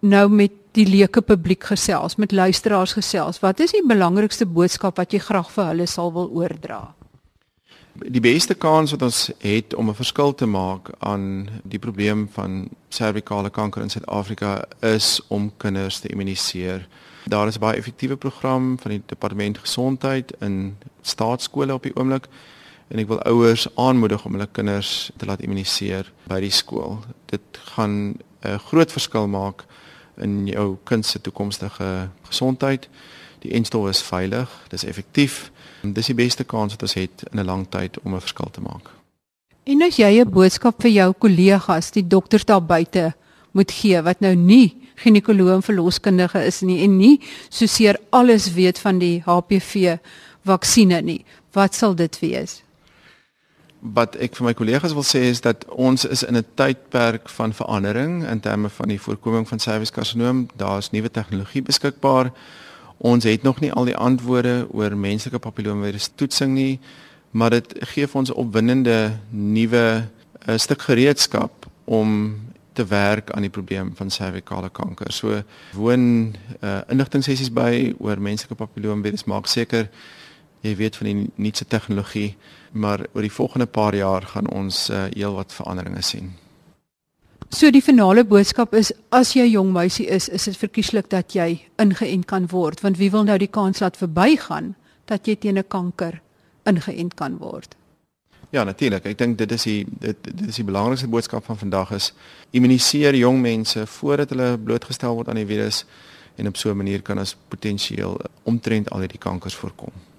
nou 0.07 0.29
met 0.31 0.55
die 0.79 0.87
leuke 0.87 1.23
publiek 1.27 1.65
gesels, 1.73 2.15
met 2.23 2.31
luisteraars 2.33 2.95
gesels? 2.95 3.41
Wat 3.43 3.61
is 3.61 3.75
die 3.75 3.83
belangrikste 3.87 4.47
boodskap 4.47 5.01
wat 5.03 5.11
jy 5.13 5.19
graag 5.25 5.51
vir 5.51 5.73
hulle 5.73 5.87
sal 5.91 6.13
wil 6.15 6.31
oordra? 6.31 6.95
Die 8.01 8.23
beste 8.23 8.55
kans 8.55 8.95
wat 8.95 9.03
ons 9.03 9.33
het 9.43 9.75
om 9.75 9.91
'n 9.91 9.99
verskil 9.99 10.35
te 10.35 10.47
maak 10.47 10.93
aan 11.01 11.51
die 11.65 11.79
probleem 11.79 12.29
van 12.33 12.69
servikale 12.89 13.51
kanker 13.51 13.83
in 13.83 13.91
Suid-Afrika 13.91 14.65
is 14.81 15.21
om 15.29 15.51
kinders 15.57 15.99
te 15.99 16.09
immuniseer. 16.09 16.87
Daar 17.27 17.49
is 17.49 17.59
baie 17.59 17.77
effektiewe 17.77 18.17
program 18.17 18.79
van 18.79 18.91
die 18.91 19.03
departement 19.07 19.59
gesondheid 19.59 20.33
in 20.41 20.77
staatskole 21.03 21.75
op 21.75 21.83
die 21.83 21.97
oomblik 21.97 22.29
en 22.91 22.99
ek 22.99 23.09
wil 23.11 23.23
ouers 23.31 23.69
aanmoedig 23.79 24.25
om 24.27 24.35
hulle 24.35 24.49
kinders 24.53 25.11
te 25.17 25.27
laat 25.27 25.43
immuniseer 25.45 26.11
by 26.31 26.41
die 26.43 26.55
skool. 26.55 26.99
Dit 27.31 27.61
gaan 27.75 28.19
'n 28.43 28.59
groot 28.59 28.93
verskil 28.93 29.29
maak 29.29 29.65
in 30.17 30.47
jou 30.47 30.77
kind 30.85 31.07
se 31.07 31.21
toekomstige 31.21 32.11
gesondheid. 32.23 32.89
Die 33.41 33.53
enstof 33.53 33.89
is 33.89 34.03
veilig, 34.03 34.49
dis 34.69 34.85
effektief. 34.85 35.51
Dis 35.83 36.07
die 36.07 36.15
beste 36.15 36.45
kans 36.45 36.73
wat 36.73 36.83
ons 36.83 36.95
het 36.95 37.25
in 37.33 37.39
'n 37.41 37.47
lang 37.47 37.67
tyd 37.69 37.99
om 38.03 38.15
'n 38.15 38.21
verskil 38.21 38.51
te 38.51 38.61
maak. 38.61 38.91
En 39.65 39.83
as 39.83 39.97
jy 39.97 40.21
'n 40.21 40.31
boodskap 40.31 40.83
vir 40.83 40.91
jou 40.91 41.13
kollegas, 41.13 41.91
die 41.91 42.07
dokters 42.07 42.45
daar 42.45 42.63
buite 42.63 43.15
moet 43.53 43.71
gee 43.71 44.03
wat 44.03 44.21
nou 44.21 44.35
nie 44.35 44.77
ginekoloog 44.95 45.55
en 45.55 45.63
verloskundige 45.63 46.45
is 46.45 46.61
nie 46.61 46.83
en 46.85 46.97
nie 46.97 47.21
soseer 47.49 47.99
alles 48.11 48.53
weet 48.53 48.79
van 48.79 48.99
die 48.99 49.23
HPV 49.25 49.97
vaksines 50.45 51.03
nie. 51.03 51.25
Wat 51.53 51.75
sal 51.75 51.95
dit 51.95 52.19
wees? 52.21 52.63
Wat 53.81 54.17
ek 54.21 54.37
vir 54.37 54.45
my 54.45 54.53
kollegas 54.53 54.93
wil 54.93 55.05
sê 55.09 55.23
is 55.31 55.41
dat 55.41 55.65
ons 55.73 56.05
is 56.05 56.23
in 56.23 56.37
'n 56.37 56.45
tydperk 56.55 57.29
van 57.29 57.53
verandering 57.53 58.29
in 58.29 58.41
terme 58.41 58.69
van 58.69 58.89
die 58.89 59.01
voorkoming 59.01 59.49
van 59.49 59.59
serviskarsinoom. 59.59 60.49
Daar's 60.57 60.91
nuwe 60.91 61.11
tegnologie 61.11 61.63
beskikbaar. 61.63 62.33
Ons 62.99 63.25
het 63.25 63.43
nog 63.43 63.61
nie 63.61 63.73
al 63.73 63.85
die 63.85 63.97
antwoorde 63.97 64.69
oor 64.71 64.97
menslike 64.97 65.39
papillomavirus 65.39 66.11
toetsing 66.15 66.53
nie, 66.53 66.81
maar 67.31 67.51
dit 67.51 67.75
gee 67.95 68.07
vir 68.07 68.19
ons 68.19 68.31
opwindende 68.31 69.17
nuwe 69.31 70.05
uh, 70.49 70.57
stuk 70.57 70.83
gereedskap 70.83 71.67
om 71.85 72.37
te 72.73 72.85
werk 72.87 73.31
aan 73.31 73.43
die 73.43 73.51
probleem 73.51 73.93
van 73.97 74.11
servikale 74.11 74.69
kanker. 74.71 75.13
So 75.13 75.43
woon 75.73 76.37
uh, 76.61 76.81
inligtingsessies 76.89 77.53
by 77.53 77.95
oor 77.99 78.21
menslike 78.21 78.55
papilloomvirus 78.55 79.25
maak 79.25 79.49
seker 79.51 79.89
jy 80.61 80.77
weet 80.77 80.97
van 80.97 81.07
die 81.07 81.31
nuutste 81.35 81.65
tegnologie, 81.65 82.37
maar 82.73 83.07
oor 83.13 83.23
die 83.23 83.33
volgende 83.33 83.67
paar 83.67 83.95
jaar 83.95 84.23
gaan 84.23 84.51
ons 84.51 84.91
uh, 84.91 85.07
heelwat 85.15 85.53
veranderinge 85.53 86.03
sien. 86.03 86.33
So 87.51 87.71
die 87.75 87.83
finale 87.83 88.23
boodskap 88.25 88.75
is 88.79 88.93
as 89.11 89.33
jy 89.35 89.43
'n 89.43 89.51
jong 89.51 89.73
meisie 89.73 90.07
is, 90.07 90.29
is 90.29 90.45
dit 90.45 90.57
verkieslik 90.57 91.11
dat 91.11 91.35
jy 91.35 91.67
ingeënt 91.79 92.27
kan 92.27 92.47
word, 92.47 92.81
want 92.81 92.97
wie 92.97 93.11
wil 93.11 93.25
nou 93.25 93.39
die 93.39 93.51
kans 93.51 93.81
laat 93.81 93.97
verbygaan 93.97 94.75
dat 95.07 95.27
jy 95.27 95.37
teen 95.37 95.59
'n 95.59 95.69
kanker 95.69 96.21
ingeënt 96.65 97.15
kan 97.15 97.39
word? 97.39 97.75
Ja, 98.51 98.65
natuurlik. 98.65 99.05
Ek 99.07 99.19
dink 99.19 99.39
dit 99.39 99.53
is 99.53 99.63
die 99.63 99.87
dit, 100.01 100.17
dit 100.23 100.49
is 100.49 100.57
die 100.57 100.65
belangrikste 100.65 101.09
boodskap 101.09 101.45
van 101.45 101.59
vandag 101.59 101.91
is 101.91 102.13
immuniseer 102.51 103.15
jong 103.15 103.41
mense 103.41 103.87
voordat 103.87 104.31
hulle 104.31 104.59
blootgestel 104.59 105.15
word 105.15 105.29
aan 105.29 105.39
die 105.39 105.47
virus 105.47 105.85
en 106.37 106.47
op 106.47 106.57
so 106.57 106.71
'n 106.71 106.77
manier 106.77 107.03
kan 107.03 107.19
ons 107.19 107.37
potensieel 107.49 108.21
omtrent 108.43 108.91
al 108.91 109.01
hierdie 109.01 109.19
kankers 109.19 109.55
voorkom. 109.55 110.10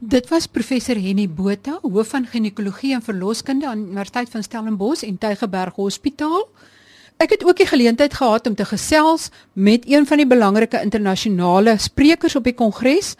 Dit 0.00 0.30
was 0.32 0.46
professor 0.48 0.96
Henny 0.96 1.26
Botha, 1.28 1.74
hoof 1.82 2.14
van 2.14 2.24
ginekologie 2.24 2.94
en 2.96 3.02
verloskunde 3.04 3.66
aan 3.68 3.82
Universiteit 3.82 4.30
van 4.32 4.42
Stellenbosch 4.42 5.02
en 5.04 5.18
Tygerberg 5.20 5.76
Hospitaal. 5.76 6.46
Ek 7.20 7.34
het 7.34 7.44
ook 7.44 7.60
die 7.60 7.66
geleentheid 7.68 8.16
gehad 8.16 8.48
om 8.48 8.56
te 8.56 8.64
gesels 8.64 9.28
met 9.52 9.84
een 9.84 10.06
van 10.08 10.22
die 10.22 10.26
belangrike 10.26 10.80
internasionale 10.80 11.76
sprekers 11.76 12.38
op 12.40 12.48
die 12.48 12.56
kongres 12.56 13.12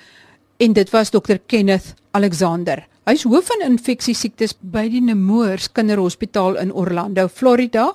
en 0.56 0.72
dit 0.72 0.90
was 0.96 1.12
Dr 1.12 1.36
Kenneth 1.46 1.92
Alexander. 2.16 2.86
Hy's 3.04 3.28
hoof 3.28 3.52
van 3.52 3.68
infeksie 3.68 4.16
siektes 4.16 4.56
by 4.56 4.88
die 4.88 5.04
Nemours 5.04 5.68
Kinderhospitaal 5.68 6.56
in 6.64 6.72
Orlando, 6.72 7.28
Florida. 7.28 7.90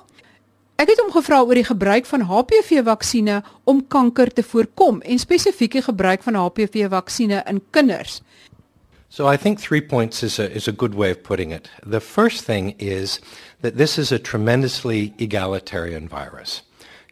Ek 0.78 0.94
het 0.94 1.02
hom 1.02 1.10
gevra 1.10 1.42
oor 1.42 1.58
die 1.58 1.66
gebruik 1.66 2.06
van 2.06 2.28
HPV-vaksines 2.30 3.54
om 3.66 3.82
kanker 3.82 4.30
te 4.30 4.46
voorkom 4.46 5.02
en 5.02 5.18
spesifiek 5.18 5.74
die 5.74 5.88
gebruik 5.90 6.22
van 6.22 6.38
HPV-vaksines 6.38 7.50
in 7.50 7.64
kinders. 7.74 8.20
So 9.08 9.26
I 9.26 9.36
think 9.36 9.60
three 9.60 9.80
points 9.80 10.22
is 10.22 10.38
a, 10.38 10.50
is 10.50 10.68
a 10.68 10.72
good 10.72 10.94
way 10.94 11.10
of 11.10 11.22
putting 11.22 11.50
it. 11.50 11.70
The 11.84 12.00
first 12.00 12.44
thing 12.44 12.74
is 12.78 13.20
that 13.60 13.76
this 13.76 13.98
is 13.98 14.12
a 14.12 14.18
tremendously 14.18 15.14
egalitarian 15.18 16.08
virus. 16.08 16.62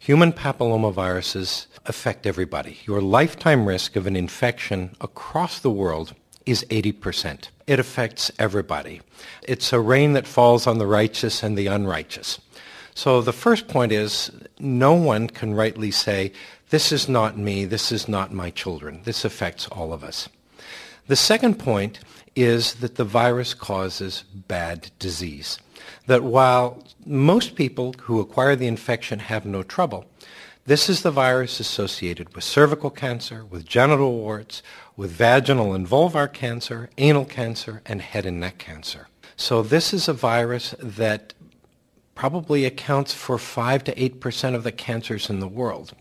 Human 0.01 0.33
papillomaviruses 0.33 1.65
affect 1.85 2.27
everybody. 2.27 2.79
Your 2.85 3.01
lifetime 3.01 3.65
risk 3.65 3.95
of 3.95 4.05
an 4.05 4.15
infection 4.15 4.95
across 5.01 5.59
the 5.59 5.71
world 5.71 6.13
is 6.45 6.65
80%. 6.69 7.49
It 7.65 7.79
affects 7.79 8.31
everybody. 8.37 9.01
It's 9.41 9.73
a 9.73 9.79
rain 9.79 10.13
that 10.13 10.27
falls 10.27 10.67
on 10.67 10.77
the 10.77 10.85
righteous 10.85 11.41
and 11.41 11.57
the 11.57 11.67
unrighteous. 11.67 12.39
So 12.93 13.21
the 13.21 13.33
first 13.33 13.67
point 13.67 13.91
is 13.91 14.31
no 14.59 14.93
one 14.93 15.27
can 15.27 15.53
rightly 15.53 15.91
say, 15.91 16.31
this 16.69 16.91
is 16.91 17.09
not 17.09 17.37
me, 17.37 17.65
this 17.65 17.91
is 17.91 18.07
not 18.07 18.31
my 18.31 18.51
children. 18.51 19.01
This 19.03 19.25
affects 19.25 19.67
all 19.67 19.91
of 19.91 20.03
us. 20.03 20.29
The 21.07 21.15
second 21.15 21.59
point 21.59 21.99
is 22.35 22.75
that 22.75 22.95
the 22.95 23.03
virus 23.03 23.53
causes 23.53 24.23
bad 24.33 24.89
disease. 24.97 25.59
That 26.07 26.23
while 26.23 26.83
most 27.05 27.55
people 27.55 27.93
who 28.01 28.19
acquire 28.19 28.55
the 28.55 28.67
infection 28.67 29.19
have 29.19 29.45
no 29.45 29.61
trouble, 29.61 30.05
this 30.65 30.89
is 30.89 31.03
the 31.03 31.11
virus 31.11 31.59
associated 31.59 32.33
with 32.33 32.43
cervical 32.43 32.89
cancer, 32.89 33.45
with 33.45 33.67
genital 33.67 34.13
warts, 34.13 34.63
with 34.97 35.11
vaginal 35.11 35.75
and 35.75 35.87
vulvar 35.87 36.31
cancer, 36.31 36.89
anal 36.97 37.25
cancer, 37.25 37.83
and 37.85 38.01
head 38.01 38.25
and 38.25 38.39
neck 38.39 38.57
cancer. 38.57 39.07
So 39.37 39.61
this 39.61 39.93
is 39.93 40.07
a 40.07 40.13
virus 40.13 40.73
that 40.79 41.35
probably 42.15 42.65
accounts 42.65 43.13
for 43.13 43.37
5 43.37 43.83
to 43.83 43.93
8% 43.93 44.55
of 44.55 44.63
the 44.63 44.71
cancers 44.71 45.29
in 45.29 45.39
the 45.39 45.47
world. 45.47 45.93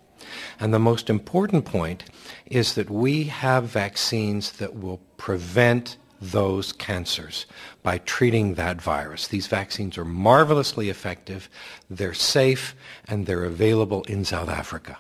And 0.59 0.73
the 0.73 0.79
most 0.79 1.11
important 1.11 1.65
point 1.65 2.05
is 2.47 2.75
that 2.75 2.91
we 2.91 3.25
have 3.25 3.65
vaccines 3.65 4.53
that 4.53 4.75
will 4.75 5.01
prevent 5.17 5.97
those 6.21 6.73
cancers 6.73 7.47
by 7.83 7.99
treating 7.99 8.55
that 8.55 8.81
virus. 8.81 9.29
These 9.29 9.47
vaccines 9.47 9.99
are 9.99 10.05
marvelously 10.05 10.89
effective, 10.89 11.49
they're 11.91 12.15
safe, 12.15 12.75
and 13.09 13.27
they're 13.27 13.45
available 13.45 14.03
in 14.09 14.25
South 14.25 14.49
Africa. 14.49 14.99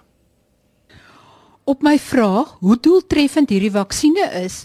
Op 1.65 1.83
my 1.83 1.99
vraag 1.99 2.57
hoe 2.61 2.77
doeltreffend 2.77 3.49
hierdie 3.49 3.73
vaksines 3.73 4.33
is 4.37 4.57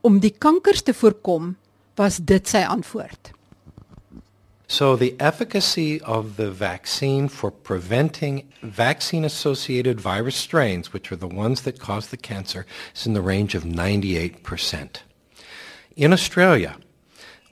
om 0.00 0.20
die 0.22 0.34
kankers 0.38 0.84
te 0.86 0.94
voorkom, 0.94 1.56
was 1.98 2.20
dit 2.22 2.46
sy 2.46 2.62
antwoord. 2.62 3.32
So 4.68 4.96
the 4.96 5.14
efficacy 5.20 6.00
of 6.00 6.36
the 6.36 6.50
vaccine 6.50 7.28
for 7.28 7.52
preventing 7.52 8.48
vaccine-associated 8.62 10.00
virus 10.00 10.34
strains, 10.34 10.92
which 10.92 11.12
are 11.12 11.16
the 11.16 11.28
ones 11.28 11.62
that 11.62 11.78
cause 11.78 12.08
the 12.08 12.16
cancer, 12.16 12.66
is 12.94 13.06
in 13.06 13.14
the 13.14 13.20
range 13.20 13.54
of 13.54 13.62
98%. 13.62 14.96
In 15.94 16.12
Australia, 16.12 16.76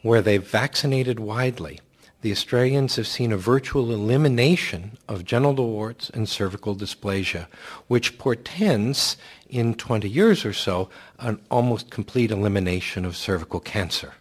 where 0.02 0.20
they've 0.20 0.46
vaccinated 0.46 1.20
widely, 1.20 1.80
the 2.22 2.32
Australians 2.32 2.96
have 2.96 3.06
seen 3.06 3.30
a 3.32 3.36
virtual 3.36 3.92
elimination 3.92 4.98
of 5.08 5.24
genital 5.24 5.70
warts 5.70 6.10
and 6.10 6.28
cervical 6.28 6.74
dysplasia, 6.74 7.46
which 7.86 8.18
portends 8.18 9.16
in 9.48 9.74
20 9.74 10.08
years 10.08 10.44
or 10.44 10.52
so 10.52 10.88
an 11.20 11.40
almost 11.48 11.90
complete 11.90 12.32
elimination 12.32 13.04
of 13.04 13.16
cervical 13.16 13.60
cancer. 13.60 14.14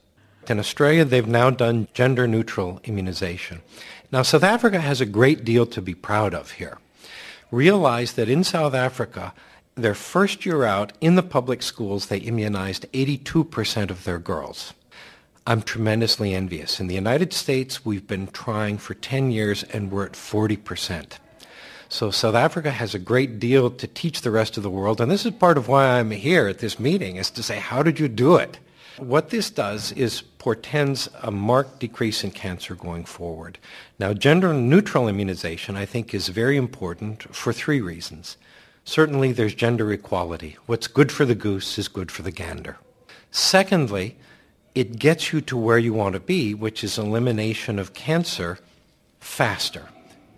In 0.49 0.59
Australia, 0.59 1.05
they've 1.05 1.27
now 1.27 1.49
done 1.49 1.87
gender-neutral 1.93 2.81
immunization. 2.83 3.61
Now, 4.11 4.23
South 4.23 4.43
Africa 4.43 4.81
has 4.81 4.99
a 4.99 5.05
great 5.05 5.45
deal 5.45 5.65
to 5.67 5.81
be 5.81 5.93
proud 5.95 6.33
of 6.33 6.51
here. 6.51 6.79
Realize 7.49 8.13
that 8.13 8.29
in 8.29 8.43
South 8.43 8.73
Africa, 8.73 9.33
their 9.75 9.95
first 9.95 10.45
year 10.45 10.65
out 10.65 10.91
in 10.99 11.15
the 11.15 11.23
public 11.23 11.63
schools, 11.63 12.07
they 12.07 12.17
immunized 12.17 12.85
82% 12.91 13.89
of 13.89 14.03
their 14.03 14.19
girls. 14.19 14.73
I'm 15.47 15.61
tremendously 15.61 16.33
envious. 16.33 16.79
In 16.79 16.87
the 16.87 16.95
United 16.95 17.33
States, 17.33 17.85
we've 17.85 18.07
been 18.07 18.27
trying 18.27 18.77
for 18.77 18.93
10 18.93 19.31
years 19.31 19.63
and 19.63 19.91
we're 19.91 20.05
at 20.05 20.13
40%. 20.13 21.13
So 21.89 22.11
South 22.11 22.35
Africa 22.35 22.71
has 22.71 22.95
a 22.95 22.99
great 22.99 23.39
deal 23.39 23.69
to 23.69 23.87
teach 23.87 24.21
the 24.21 24.31
rest 24.31 24.57
of 24.57 24.63
the 24.63 24.69
world, 24.69 24.99
and 24.99 25.11
this 25.11 25.25
is 25.25 25.31
part 25.33 25.57
of 25.57 25.67
why 25.67 25.99
I'm 25.99 26.11
here 26.11 26.47
at 26.47 26.59
this 26.59 26.79
meeting, 26.79 27.17
is 27.17 27.29
to 27.31 27.43
say, 27.43 27.59
how 27.59 27.83
did 27.83 27.99
you 27.99 28.07
do 28.07 28.35
it? 28.35 28.57
What 28.97 29.29
this 29.29 29.49
does 29.49 29.91
is 29.91 30.23
portends 30.43 31.07
a 31.21 31.31
marked 31.31 31.79
decrease 31.79 32.21
in 32.21 32.29
cancer 32.29 32.75
going 32.75 33.05
forward. 33.05 33.57
Now, 33.97 34.13
gender-neutral 34.13 35.07
immunization, 35.07 35.77
I 35.77 35.85
think, 35.85 36.13
is 36.13 36.27
very 36.27 36.57
important 36.57 37.23
for 37.33 37.53
three 37.53 37.79
reasons. 37.79 38.35
Certainly, 38.83 39.31
there's 39.31 39.55
gender 39.55 39.89
equality. 39.93 40.57
What's 40.65 40.87
good 40.87 41.13
for 41.13 41.23
the 41.23 41.33
goose 41.33 41.77
is 41.77 41.87
good 41.87 42.11
for 42.11 42.23
the 42.23 42.31
gander. 42.31 42.75
Secondly, 43.31 44.17
it 44.75 44.99
gets 44.99 45.31
you 45.31 45.39
to 45.39 45.55
where 45.55 45.77
you 45.77 45.93
want 45.93 46.11
to 46.11 46.19
be, 46.19 46.53
which 46.53 46.83
is 46.83 46.97
elimination 46.97 47.79
of 47.79 47.93
cancer 47.93 48.59
faster. 49.21 49.87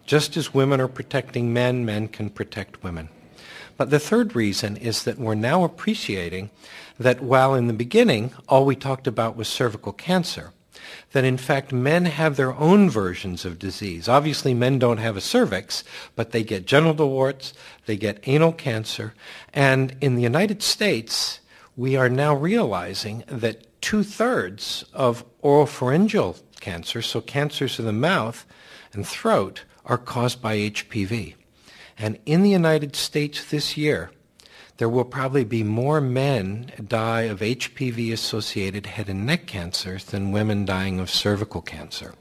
Just 0.05 0.37
as 0.37 0.53
women 0.53 0.79
are 0.79 0.87
protecting 0.87 1.51
men, 1.51 1.83
men 1.83 2.09
can 2.09 2.29
protect 2.29 2.83
women. 2.83 3.09
But 3.75 3.89
the 3.89 3.99
third 3.99 4.35
reason 4.35 4.77
is 4.77 5.03
that 5.05 5.17
we're 5.17 5.33
now 5.33 5.63
appreciating 5.63 6.51
that 6.99 7.21
while 7.21 7.53
in 7.53 7.67
the 7.67 7.73
beginning 7.73 8.31
all 8.47 8.65
we 8.65 8.75
talked 8.75 9.07
about 9.07 9.35
was 9.35 9.47
cervical 9.47 9.91
cancer, 9.91 10.51
that 11.11 11.23
in 11.23 11.37
fact 11.37 11.71
men 11.71 12.05
have 12.05 12.35
their 12.35 12.53
own 12.55 12.89
versions 12.89 13.45
of 13.45 13.59
disease. 13.59 14.07
Obviously 14.07 14.53
men 14.53 14.79
don't 14.79 14.97
have 14.97 15.17
a 15.17 15.21
cervix, 15.21 15.83
but 16.15 16.31
they 16.31 16.43
get 16.43 16.67
genital 16.67 17.09
warts, 17.09 17.53
they 17.85 17.97
get 17.97 18.19
anal 18.27 18.53
cancer, 18.53 19.13
and 19.53 19.95
in 20.01 20.15
the 20.15 20.23
United 20.23 20.61
States 20.61 21.39
we 21.75 21.95
are 21.95 22.09
now 22.09 22.35
realizing 22.35 23.23
that 23.27 23.81
two-thirds 23.81 24.85
of 24.93 25.23
oropharyngeal 25.41 26.41
cancer, 26.59 27.01
so 27.01 27.21
cancers 27.21 27.77
of 27.77 27.85
the 27.85 27.93
mouth 27.93 28.45
and 28.93 29.07
throat, 29.07 29.63
are 29.85 29.97
caused 29.97 30.41
by 30.41 30.57
HPV. 30.57 31.35
And 31.97 32.17
in 32.25 32.41
the 32.41 32.49
United 32.49 32.95
States 32.95 33.43
this 33.45 33.77
year, 33.77 34.09
there 34.77 34.89
will 34.89 35.05
probably 35.05 35.43
be 35.43 35.63
more 35.63 36.01
men 36.01 36.71
die 36.87 37.21
of 37.21 37.39
HPV-associated 37.39 38.85
head 38.85 39.09
and 39.09 39.25
neck 39.25 39.47
cancer 39.47 39.97
than 39.97 40.31
women 40.31 40.65
dying 40.65 40.99
of 40.99 41.09
cervical 41.09 41.61
cancer. 41.61 42.13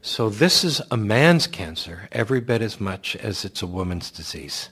So 0.00 0.28
this 0.28 0.64
is 0.64 0.80
a 0.90 0.96
man's 0.96 1.46
cancer 1.46 2.08
every 2.12 2.40
bit 2.40 2.62
as 2.62 2.80
much 2.80 3.16
as 3.16 3.44
it's 3.44 3.62
a 3.62 3.66
woman's 3.66 4.10
disease. 4.10 4.68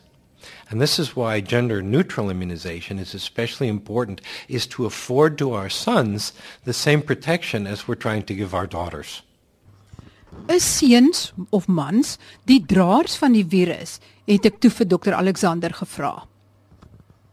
And 0.71 0.81
this 0.81 0.99
is 0.99 1.15
why 1.15 1.41
gender-neutral 1.41 2.31
immunization 2.31 2.99
is 2.99 3.15
especially 3.15 3.69
important, 3.69 4.21
is 4.49 4.67
to 4.69 4.87
afford 4.87 5.39
to 5.39 5.53
our 5.53 5.69
sons 5.69 6.33
the 6.65 6.73
same 6.73 7.03
protection 7.03 7.67
as 7.67 7.87
we're 7.87 7.95
trying 7.95 8.25
to 8.25 8.35
give 8.35 8.55
our 8.55 8.67
daughters. 8.67 9.23
is 10.49 11.33
of 11.53 11.69
mans 11.69 12.19
die 12.47 12.61
draers 12.61 13.17
van 13.17 13.33
die 13.33 13.45
virus, 13.45 14.01
het 14.27 14.47
ek 14.47 14.61
toe 14.61 14.71
vir 14.71 14.89
dokter 14.89 15.15
Alexander 15.15 15.71
gevra. 15.71 16.32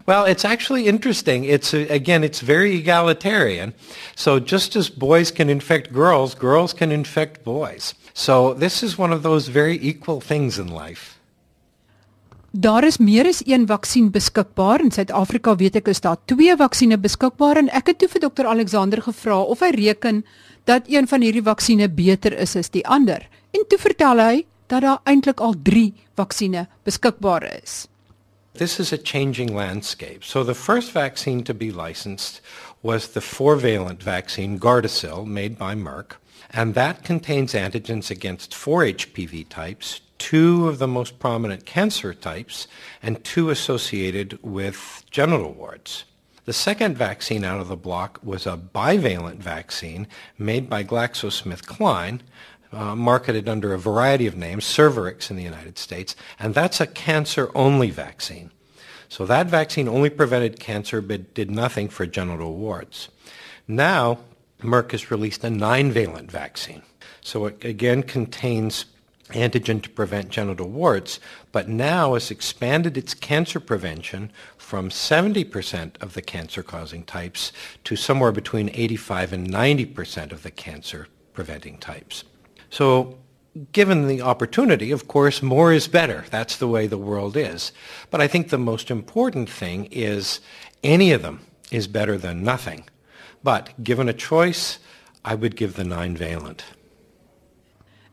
Well, 0.09 0.25
it's 0.25 0.43
actually 0.43 0.87
interesting. 0.87 1.43
It's 1.43 1.71
uh, 1.71 1.85
again, 1.89 2.23
it's 2.23 2.41
very 2.41 2.75
egalitarian. 2.75 3.73
So 4.15 4.39
just 4.39 4.75
as 4.75 4.89
boys 4.89 5.29
can 5.31 5.49
infect 5.49 5.93
girls, 5.93 6.33
girls 6.33 6.73
can 6.73 6.91
infect 6.91 7.43
boys. 7.43 7.93
So 8.13 8.55
this 8.55 8.81
is 8.81 8.97
one 8.97 9.13
of 9.13 9.21
those 9.21 9.51
very 9.51 9.77
equal 9.77 10.19
things 10.19 10.57
in 10.57 10.67
life. 10.67 11.19
Daar 12.51 12.83
is 12.83 12.97
meer 12.97 13.27
as 13.27 13.43
een 13.45 13.67
vaksin 13.67 14.09
beskikbaar 14.09 14.81
in 14.81 14.91
Suid-Afrika 14.91 15.53
weet 15.55 15.75
ek 15.75 15.93
is 15.93 16.01
daar 16.01 16.17
twee 16.25 16.55
vaksines 16.57 16.97
beskikbaar 17.05 17.61
en 17.61 17.69
ek 17.69 17.93
het 17.93 18.01
toe 18.01 18.09
vir 18.09 18.25
dokter 18.25 18.49
Alexander 18.49 19.05
gevra 19.05 19.37
of 19.37 19.61
hy 19.61 19.69
reken 19.77 20.23
dat 20.65 20.89
een 20.89 21.05
van 21.05 21.21
hierdie 21.21 21.45
vaksines 21.45 21.93
beter 21.93 22.33
is 22.33 22.57
as 22.57 22.73
die 22.73 22.85
ander. 22.87 23.29
En 23.53 23.69
toe 23.69 23.77
vertel 23.77 24.25
hy 24.25 24.33
dat 24.73 24.81
daar 24.81 25.05
eintlik 25.05 25.37
al 25.37 25.53
3 25.53 25.93
vaksines 26.17 26.65
beskikbaar 26.89 27.45
is. 27.61 27.85
This 28.53 28.79
is 28.79 28.91
a 28.91 28.97
changing 28.97 29.55
landscape. 29.55 30.23
So 30.23 30.43
the 30.43 30.55
first 30.55 30.91
vaccine 30.91 31.43
to 31.43 31.53
be 31.53 31.71
licensed 31.71 32.41
was 32.81 33.09
the 33.09 33.21
four-valent 33.21 34.01
vaccine 34.01 34.59
Gardasil 34.59 35.25
made 35.25 35.57
by 35.57 35.75
Merck, 35.75 36.13
and 36.49 36.73
that 36.73 37.03
contains 37.03 37.53
antigens 37.53 38.09
against 38.09 38.55
four 38.55 38.81
HPV 38.81 39.47
types, 39.49 40.01
two 40.17 40.67
of 40.67 40.79
the 40.79 40.87
most 40.87 41.19
prominent 41.19 41.65
cancer 41.65 42.13
types, 42.13 42.67
and 43.03 43.23
two 43.23 43.51
associated 43.51 44.39
with 44.41 45.05
genital 45.11 45.53
warts. 45.53 46.05
The 46.45 46.53
second 46.53 46.97
vaccine 46.97 47.43
out 47.43 47.61
of 47.61 47.67
the 47.67 47.77
block 47.77 48.19
was 48.23 48.47
a 48.47 48.57
bivalent 48.57 49.37
vaccine 49.37 50.07
made 50.39 50.67
by 50.67 50.83
GlaxoSmithKline, 50.83 52.21
uh, 52.71 52.95
marketed 52.95 53.49
under 53.49 53.73
a 53.73 53.79
variety 53.79 54.27
of 54.27 54.37
names, 54.37 54.65
Cervarix 54.65 55.29
in 55.29 55.37
the 55.37 55.43
United 55.43 55.77
States, 55.77 56.15
and 56.37 56.53
that's 56.53 56.79
a 56.79 56.87
cancer-only 56.87 57.89
vaccine. 57.89 58.51
So 59.07 59.25
that 59.25 59.47
vaccine 59.47 59.87
only 59.87 60.09
prevented 60.09 60.59
cancer 60.59 61.01
but 61.01 61.33
did 61.33 61.49
nothing 61.49 61.89
for 61.89 62.05
genital 62.05 62.55
warts. 62.55 63.09
Now, 63.67 64.19
Merck 64.61 64.91
has 64.91 65.09
released 65.09 65.43
a 65.43 65.49
nine-valent 65.49 66.31
vaccine. 66.31 66.83
So 67.21 67.47
it 67.47 67.63
again 67.63 68.03
contains 68.03 68.85
antigen 69.29 69.81
to 69.81 69.89
prevent 69.89 70.29
genital 70.29 70.69
warts, 70.69 71.19
but 71.51 71.69
now 71.69 72.13
has 72.13 72.31
expanded 72.31 72.97
its 72.97 73.13
cancer 73.13 73.59
prevention 73.59 74.31
from 74.57 74.89
70% 74.89 76.01
of 76.01 76.13
the 76.13 76.21
cancer-causing 76.21 77.03
types 77.03 77.51
to 77.83 77.95
somewhere 77.95 78.31
between 78.31 78.69
85 78.73 79.33
and 79.33 79.47
90% 79.47 80.31
of 80.31 80.43
the 80.43 80.51
cancer-preventing 80.51 81.77
types. 81.77 82.23
So 82.69 83.17
given 83.71 84.07
the 84.07 84.21
opportunity, 84.21 84.91
of 84.91 85.07
course, 85.07 85.41
more 85.41 85.73
is 85.73 85.87
better. 85.87 86.25
That's 86.29 86.57
the 86.57 86.67
way 86.67 86.87
the 86.87 86.97
world 86.97 87.35
is. 87.35 87.71
But 88.09 88.21
I 88.21 88.27
think 88.27 88.49
the 88.49 88.57
most 88.57 88.89
important 88.91 89.49
thing 89.49 89.87
is 89.91 90.39
any 90.83 91.11
of 91.11 91.21
them 91.21 91.41
is 91.71 91.87
better 91.87 92.17
than 92.17 92.43
nothing. 92.43 92.83
But 93.43 93.83
given 93.83 94.09
a 94.09 94.13
choice, 94.13 94.79
I 95.23 95.35
would 95.35 95.55
give 95.55 95.75
the 95.75 95.83
nine-valent. 95.83 96.63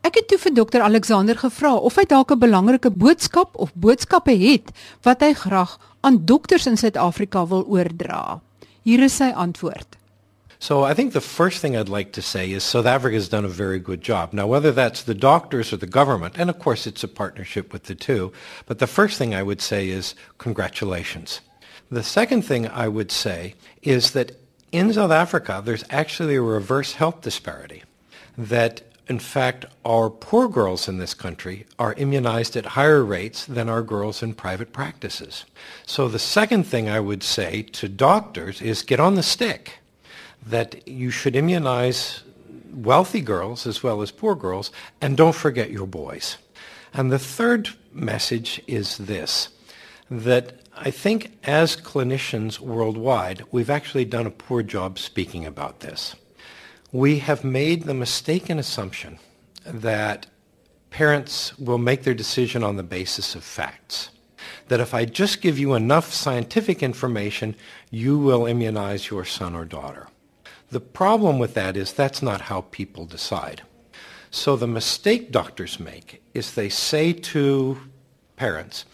Ek 0.07 0.15
het 0.15 0.27
toe 0.31 0.37
vir 0.39 0.53
dokter 0.55 0.83
Alexander 0.85 1.35
gevra 1.35 1.73
of 1.75 1.97
hy 1.99 2.05
dalk 2.07 2.31
'n 2.31 2.39
belangrike 2.39 2.91
boodskap 2.95 3.57
of 3.59 3.73
boodskappe 3.75 4.31
het 4.31 4.71
wat 5.03 5.21
hy 5.21 5.33
graag 5.33 5.75
aan 6.01 6.23
dokters 6.25 6.67
in 6.67 6.77
Suid-Afrika 6.77 7.47
wil 7.47 7.65
oordra. 7.67 8.39
Hier 8.83 9.03
is 9.03 9.15
sy 9.15 9.33
antwoord. 9.35 9.97
So 10.59 10.83
I 10.83 10.93
think 10.93 11.13
the 11.13 11.21
first 11.21 11.61
thing 11.61 11.77
I'd 11.77 11.87
like 11.87 12.13
to 12.13 12.21
say 12.21 12.51
is 12.51 12.63
South 12.63 12.87
Africa 12.87 13.15
has 13.15 13.29
done 13.29 13.45
a 13.45 13.49
very 13.49 13.79
good 13.79 14.01
job. 14.01 14.33
Now, 14.33 14.47
whether 14.47 14.71
that's 14.71 15.03
the 15.03 15.13
doctors 15.13 15.71
or 15.71 15.77
the 15.77 15.85
government, 15.85 16.35
and 16.37 16.49
of 16.49 16.57
course 16.57 16.87
it's 16.87 17.03
a 17.03 17.07
partnership 17.07 17.71
with 17.71 17.83
the 17.83 17.95
two, 17.95 18.33
but 18.65 18.79
the 18.79 18.87
first 18.87 19.17
thing 19.17 19.35
I 19.35 19.43
would 19.43 19.61
say 19.61 19.89
is 19.89 20.15
congratulations. 20.39 21.41
The 21.91 22.03
second 22.03 22.41
thing 22.41 22.67
I 22.67 22.87
would 22.87 23.11
say 23.11 23.53
is 23.83 24.11
that 24.11 24.31
in 24.71 24.91
South 24.91 25.11
Africa, 25.11 25.61
there's 25.63 25.85
actually 25.89 26.35
a 26.35 26.41
reverse 26.41 26.93
health 26.93 27.21
disparity. 27.21 27.83
That 28.37 28.81
in 29.07 29.19
fact, 29.19 29.65
our 29.85 30.09
poor 30.09 30.49
girls 30.49 30.89
in 30.89 30.97
this 30.97 31.13
country 31.13 31.65
are 31.79 31.93
immunized 31.93 32.57
at 32.57 32.65
higher 32.65 33.05
rates 33.05 33.45
than 33.45 33.69
our 33.69 33.81
girls 33.81 34.21
in 34.21 34.33
private 34.33 34.73
practices. 34.73 35.45
So 35.85 36.09
the 36.09 36.19
second 36.19 36.65
thing 36.65 36.89
I 36.89 36.99
would 36.99 37.23
say 37.23 37.61
to 37.61 37.87
doctors 37.87 38.61
is 38.61 38.81
get 38.81 38.99
on 38.99 39.15
the 39.15 39.23
stick 39.23 39.79
that 40.49 40.87
you 40.87 41.09
should 41.11 41.35
immunize 41.35 42.23
wealthy 42.71 43.21
girls 43.21 43.65
as 43.65 43.81
well 43.83 44.01
as 44.01 44.11
poor 44.11 44.35
girls, 44.35 44.71
and 45.01 45.17
don't 45.17 45.35
forget 45.35 45.71
your 45.71 45.87
boys. 45.87 46.37
And 46.93 47.11
the 47.11 47.19
third 47.19 47.69
message 47.91 48.61
is 48.67 48.97
this, 48.97 49.49
that 50.09 50.59
I 50.75 50.91
think 50.91 51.37
as 51.43 51.75
clinicians 51.75 52.59
worldwide, 52.59 53.43
we've 53.51 53.69
actually 53.69 54.05
done 54.05 54.25
a 54.25 54.31
poor 54.31 54.63
job 54.63 54.99
speaking 54.99 55.45
about 55.45 55.79
this 55.79 56.15
we 56.91 57.19
have 57.19 57.43
made 57.43 57.83
the 57.83 57.93
mistaken 57.93 58.57
assumption 58.57 59.19
that 59.65 60.25
parents 60.89 61.57
will 61.59 61.77
make 61.77 62.03
their 62.03 62.13
decision 62.13 62.63
on 62.63 62.77
the 62.77 62.83
basis 62.83 63.35
of 63.35 63.43
facts. 63.43 64.09
That 64.69 64.79
if 64.79 64.93
I 64.93 65.05
just 65.05 65.41
give 65.41 65.59
you 65.59 65.73
enough 65.73 66.13
scientific 66.13 66.81
information, 66.81 67.55
you 67.91 68.17
will 68.17 68.45
immunize 68.45 69.09
your 69.09 69.25
son 69.25 69.53
or 69.53 69.65
daughter. 69.65 70.07
The 70.69 70.79
problem 70.79 71.39
with 71.39 71.53
that 71.53 71.77
is 71.77 71.93
that's 71.93 72.21
not 72.21 72.41
how 72.41 72.61
people 72.61 73.05
decide. 73.05 73.61
So 74.29 74.55
the 74.55 74.67
mistake 74.67 75.31
doctors 75.31 75.79
make 75.79 76.21
is 76.33 76.53
they 76.53 76.69
say 76.69 77.13
to 77.13 77.79
parents, 78.35 78.85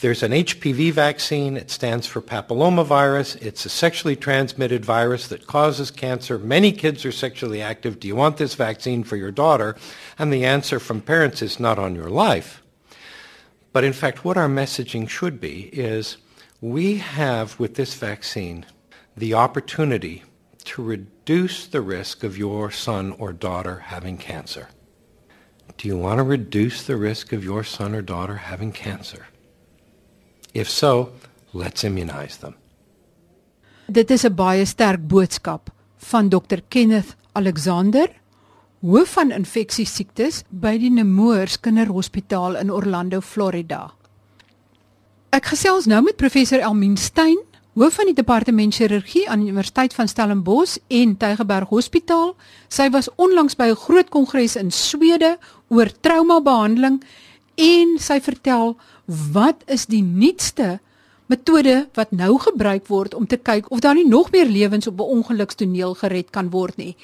there's 0.00 0.22
an 0.22 0.32
HPV 0.32 0.92
vaccine. 0.92 1.56
It 1.56 1.70
stands 1.70 2.06
for 2.06 2.22
papillomavirus. 2.22 3.40
It's 3.42 3.66
a 3.66 3.68
sexually 3.68 4.16
transmitted 4.16 4.84
virus 4.84 5.28
that 5.28 5.46
causes 5.46 5.90
cancer. 5.90 6.38
Many 6.38 6.72
kids 6.72 7.04
are 7.04 7.12
sexually 7.12 7.60
active. 7.60 8.00
Do 8.00 8.08
you 8.08 8.16
want 8.16 8.38
this 8.38 8.54
vaccine 8.54 9.04
for 9.04 9.16
your 9.16 9.30
daughter? 9.30 9.76
And 10.18 10.32
the 10.32 10.44
answer 10.44 10.80
from 10.80 11.02
parents 11.02 11.42
is 11.42 11.60
not 11.60 11.78
on 11.78 11.94
your 11.94 12.08
life. 12.08 12.62
But 13.74 13.84
in 13.84 13.92
fact, 13.92 14.24
what 14.24 14.38
our 14.38 14.48
messaging 14.48 15.08
should 15.08 15.38
be 15.38 15.68
is 15.72 16.16
we 16.60 16.96
have, 16.96 17.60
with 17.60 17.74
this 17.74 17.94
vaccine, 17.94 18.64
the 19.16 19.34
opportunity 19.34 20.22
to 20.64 20.82
reduce 20.82 21.66
the 21.66 21.80
risk 21.80 22.24
of 22.24 22.36
your 22.36 22.70
son 22.70 23.12
or 23.18 23.32
daughter 23.32 23.84
having 23.86 24.16
cancer? 24.16 24.68
Do 25.76 25.88
you 25.88 25.98
want 25.98 26.18
to 26.18 26.22
reduce 26.22 26.82
the 26.82 26.96
risk 26.96 27.32
of 27.32 27.44
your 27.44 27.64
son 27.64 27.94
or 27.94 28.02
daughter 28.02 28.36
having 28.36 28.72
cancer? 28.72 29.26
If 30.52 30.70
so, 30.70 31.12
let's 31.52 31.84
immunize 31.84 32.36
them. 32.38 32.54
Dit 33.90 34.10
is 34.10 34.24
'n 34.24 34.34
baie 34.34 34.64
sterk 34.64 35.00
boodskap 35.06 35.70
van 35.96 36.28
Dr 36.28 36.62
Kenneth 36.68 37.16
Alexander, 37.32 38.08
hoof 38.80 39.08
van 39.08 39.30
infeksiesiektes 39.30 40.44
by 40.48 40.78
die 40.78 40.90
Nemours 40.90 41.60
Kinderhospitaal 41.60 42.56
in 42.56 42.70
Orlando, 42.70 43.20
Florida. 43.20 43.94
Ek 45.30 45.44
gesels 45.44 45.86
nou 45.86 46.02
met 46.02 46.16
professor 46.16 46.60
Elmien 46.60 46.96
Stein, 46.96 47.38
hoof 47.74 47.96
van 47.98 48.06
die 48.06 48.14
departement 48.14 48.74
chirurgie 48.74 49.24
aan 49.28 49.42
die 49.42 49.50
Universiteit 49.50 49.94
van 49.94 50.08
Stellenbosch 50.08 50.76
en 50.94 51.16
Tygerberg 51.18 51.72
Hospitaal. 51.74 52.34
Sy 52.70 52.86
was 52.94 53.08
onlangs 53.18 53.56
by 53.58 53.70
'n 53.70 53.82
groot 53.86 54.08
kongres 54.08 54.56
in 54.56 54.70
Swede 54.70 55.38
oor 55.68 55.90
traumabehandeling 56.00 57.02
en 57.54 57.98
sy 57.98 58.20
vertel 58.20 58.76
wat 59.32 59.62
is 59.66 59.86
die 59.86 60.02
nuutste 60.02 60.78
metode 61.26 61.88
wat 61.94 62.12
nou 62.12 62.38
gebruik 62.38 62.86
word 62.86 63.14
om 63.14 63.26
te 63.26 63.36
kyk 63.36 63.70
of 63.70 63.80
daar 63.80 63.94
nie 63.94 64.08
nog 64.08 64.30
meer 64.30 64.46
lewens 64.46 64.86
op 64.86 65.00
'n 65.00 65.10
ongelukstoneel 65.18 65.94
gered 65.94 66.30
kan 66.30 66.50
word 66.50 66.76
nie. 66.76 66.96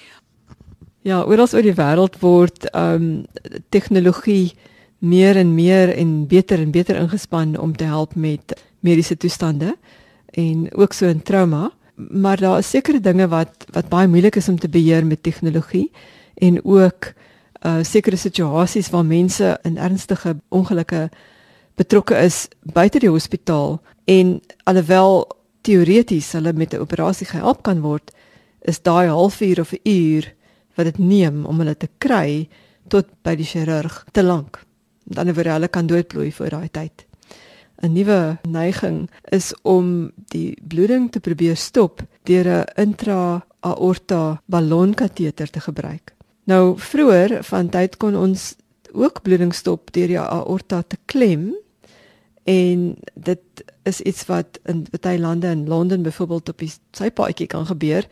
Ja, 1.03 1.25
oral 1.25 1.49
oor 1.53 1.63
die 1.63 1.75
wêreld 1.75 2.21
word 2.21 2.65
ehm 2.71 2.95
um, 2.95 3.27
tegnologie 3.69 4.55
meer 4.99 5.37
en 5.37 5.55
meer 5.55 5.97
en 5.97 6.27
beter 6.27 6.59
en 6.59 6.71
beter 6.71 6.97
ingespan 6.97 7.59
om 7.59 7.77
te 7.77 7.85
help 7.85 8.15
met 8.15 8.63
mediese 8.81 9.17
toestande 9.17 9.77
en 10.31 10.69
ook 10.75 10.93
so 10.93 11.07
in 11.07 11.23
trauma, 11.23 11.71
maar 11.95 12.41
daar 12.41 12.59
is 12.59 12.71
sekere 12.71 13.01
dinge 13.01 13.29
wat 13.29 13.67
wat 13.73 13.89
baie 13.89 14.09
moeilik 14.09 14.37
is 14.37 14.49
om 14.49 14.59
te 14.59 14.69
beheer 14.69 15.07
met 15.07 15.23
tegnologie 15.23 15.91
en 16.35 16.65
ook 16.65 17.13
uh 17.67 17.83
sekere 17.83 18.17
situasies 18.17 18.91
waar 18.91 19.05
mense 19.05 19.59
in 19.63 19.77
ernstige 19.77 20.37
ongelukke 20.49 21.11
betrokke 21.77 22.17
is 22.17 22.49
buite 22.63 22.99
die 22.99 23.11
hospitaal 23.11 23.81
en 24.05 24.41
alhoewel 24.65 25.27
teoreties 25.61 26.33
hulle 26.33 26.53
met 26.53 26.75
'n 26.75 26.81
operasie 26.81 27.27
gehelp 27.27 27.63
kan 27.63 27.81
word, 27.81 28.11
is 28.61 28.83
daai 28.83 29.09
halfuur 29.09 29.61
of 29.61 29.73
'n 29.73 29.81
uur 29.85 30.35
wat 30.75 30.87
dit 30.87 30.99
neem 30.99 31.45
om 31.45 31.59
hulle 31.59 31.77
te 31.77 31.89
kry 31.99 32.49
tot 32.89 33.07
by 33.23 33.35
die 33.37 33.45
chirurg 33.45 34.05
te 34.13 34.23
lank. 34.23 34.65
Met 35.05 35.19
ander 35.19 35.35
woorde, 35.35 35.51
hulle 35.51 35.69
kan 35.69 35.87
doodbloei 35.87 36.33
voor 36.33 36.49
daai 36.49 36.69
tyd. 36.71 37.10
'n 37.83 37.93
Nuwe 37.93 38.39
neiging 38.49 39.11
is 39.31 39.55
om 39.63 40.13
die 40.29 40.59
bloeding 40.63 41.11
te 41.13 41.21
probeer 41.21 41.57
stop 41.57 42.03
deur 42.23 42.47
'n 42.47 42.65
intra-aorta 42.77 44.43
ballonkateter 44.47 45.51
te 45.51 45.61
gebruik. 45.61 46.15
Nou 46.45 46.79
vroeër 46.79 47.45
van 47.45 47.69
tyd 47.69 47.97
kon 47.97 48.17
ons 48.17 48.57
ook 48.93 49.23
bloeding 49.23 49.55
stop 49.55 49.93
deur 49.93 50.07
die 50.07 50.19
aorta 50.19 50.83
te 50.83 50.97
klem 51.05 51.55
en 52.45 52.97
dit 53.15 53.65
is 53.83 54.01
iets 54.01 54.27
wat 54.27 54.59
in 54.65 54.87
baie 55.01 55.19
lande 55.19 55.47
in 55.47 55.69
Londen 55.69 56.03
byvoorbeeld 56.03 56.49
op 56.49 56.59
die 56.59 56.73
sypaadjie 56.93 57.47
kan 57.47 57.67
gebeur 57.67 58.07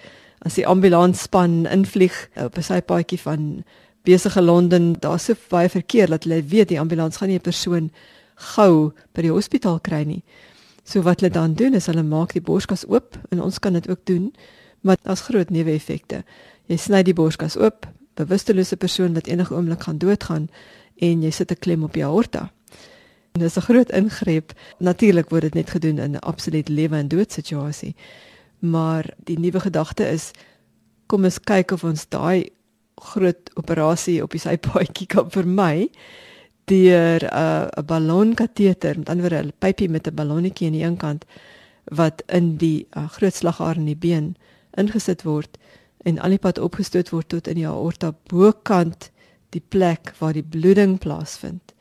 as 0.47 0.55
die 0.55 0.67
ambulansspan 0.67 1.67
invlieg 1.67 2.29
op 2.37 2.57
'n 2.57 2.63
sypaadjie 2.63 3.21
van 3.21 3.65
besige 4.03 4.43
Londen 4.43 4.93
daar's 5.01 5.25
so 5.25 5.35
baie 5.49 5.69
verkeer 5.69 6.09
dat 6.09 6.25
hulle 6.25 6.43
weet 6.43 6.69
die 6.69 6.81
ambulans 6.81 7.17
gaan 7.17 7.29
nie 7.29 7.39
'n 7.39 7.41
persoon 7.51 7.91
gou 8.39 8.93
by 9.13 9.23
die 9.23 9.33
hospitaal 9.33 9.81
kry 9.81 10.05
nie. 10.05 10.23
So 10.85 11.03
wat 11.03 11.21
hulle 11.21 11.33
dan 11.33 11.55
doen 11.55 11.75
is 11.75 11.87
hulle 11.87 12.03
maak 12.03 12.33
die 12.33 12.45
borskas 12.45 12.87
oop 12.89 13.19
en 13.31 13.43
ons 13.43 13.59
kan 13.59 13.73
dit 13.73 13.89
ook 13.89 14.05
doen 14.05 14.33
maar 14.81 14.97
daar's 15.03 15.21
groot 15.21 15.51
neeweffekte. 15.51 16.23
Jy 16.67 16.77
sny 16.77 17.03
die 17.03 17.15
borskas 17.17 17.57
oop, 17.59 17.87
bewustelose 18.19 18.77
persoon 18.77 19.15
wat 19.15 19.27
enige 19.27 19.55
oomblik 19.55 19.83
gaan 19.87 19.99
doodgaan 19.99 20.49
en 20.97 21.23
jy 21.23 21.31
sit 21.31 21.51
'n 21.51 21.59
klem 21.59 21.83
op 21.83 21.93
die 21.93 22.05
aorta. 22.05 22.51
En 23.33 23.41
dis 23.41 23.57
'n 23.57 23.61
groot 23.61 23.91
ingreep. 23.91 24.53
Natuurlik 24.79 25.31
word 25.31 25.43
dit 25.43 25.55
net 25.55 25.71
gedoen 25.71 25.99
in 25.99 26.13
'n 26.13 26.19
absoluut 26.19 26.69
lewe 26.69 26.97
en 26.97 27.09
dood 27.09 27.33
situasie. 27.33 27.95
Maar 28.59 29.11
die 29.25 29.39
nuwe 29.39 29.61
gedagte 29.61 30.09
is 30.09 30.31
kom 31.07 31.25
ons 31.25 31.41
kyk 31.41 31.71
of 31.71 31.85
ons 31.85 32.09
daai 32.09 32.51
groot 32.95 33.51
operasie 33.55 34.23
op 34.23 34.31
die 34.31 34.41
sypaadjie 34.41 35.07
kan 35.07 35.31
vermy 35.31 35.91
deur 36.69 37.21
'n 37.25 37.33
uh, 37.33 37.69
'n 37.77 37.87
ballonkateter, 37.87 38.99
met 38.99 39.09
ander 39.09 39.29
woorde 39.29 39.47
'n 39.47 39.53
pypie 39.59 39.89
met 39.89 40.07
'n 40.07 40.15
ballonnetjie 40.15 40.67
aan 40.67 40.79
die 40.79 40.85
een 40.85 40.97
kant 40.97 41.25
wat 41.85 42.23
in 42.27 42.57
die 42.57 42.87
uh, 42.97 43.09
groot 43.09 43.35
slagaar 43.35 43.77
in 43.77 43.85
die 43.85 43.97
been 43.97 44.37
ingesit 44.77 45.23
word 45.23 45.59
en 46.05 46.19
al 46.19 46.35
die 46.37 46.39
pad 46.39 46.59
opgestoot 46.59 47.11
word 47.11 47.29
tot 47.29 47.49
in 47.49 47.55
die 47.55 47.67
aorta 47.67 48.13
bokant 48.31 49.11
die 49.51 49.63
plek 49.69 50.13
waar 50.19 50.33
die 50.33 50.45
bloeding 50.45 50.99
plaasvind. 50.99 51.75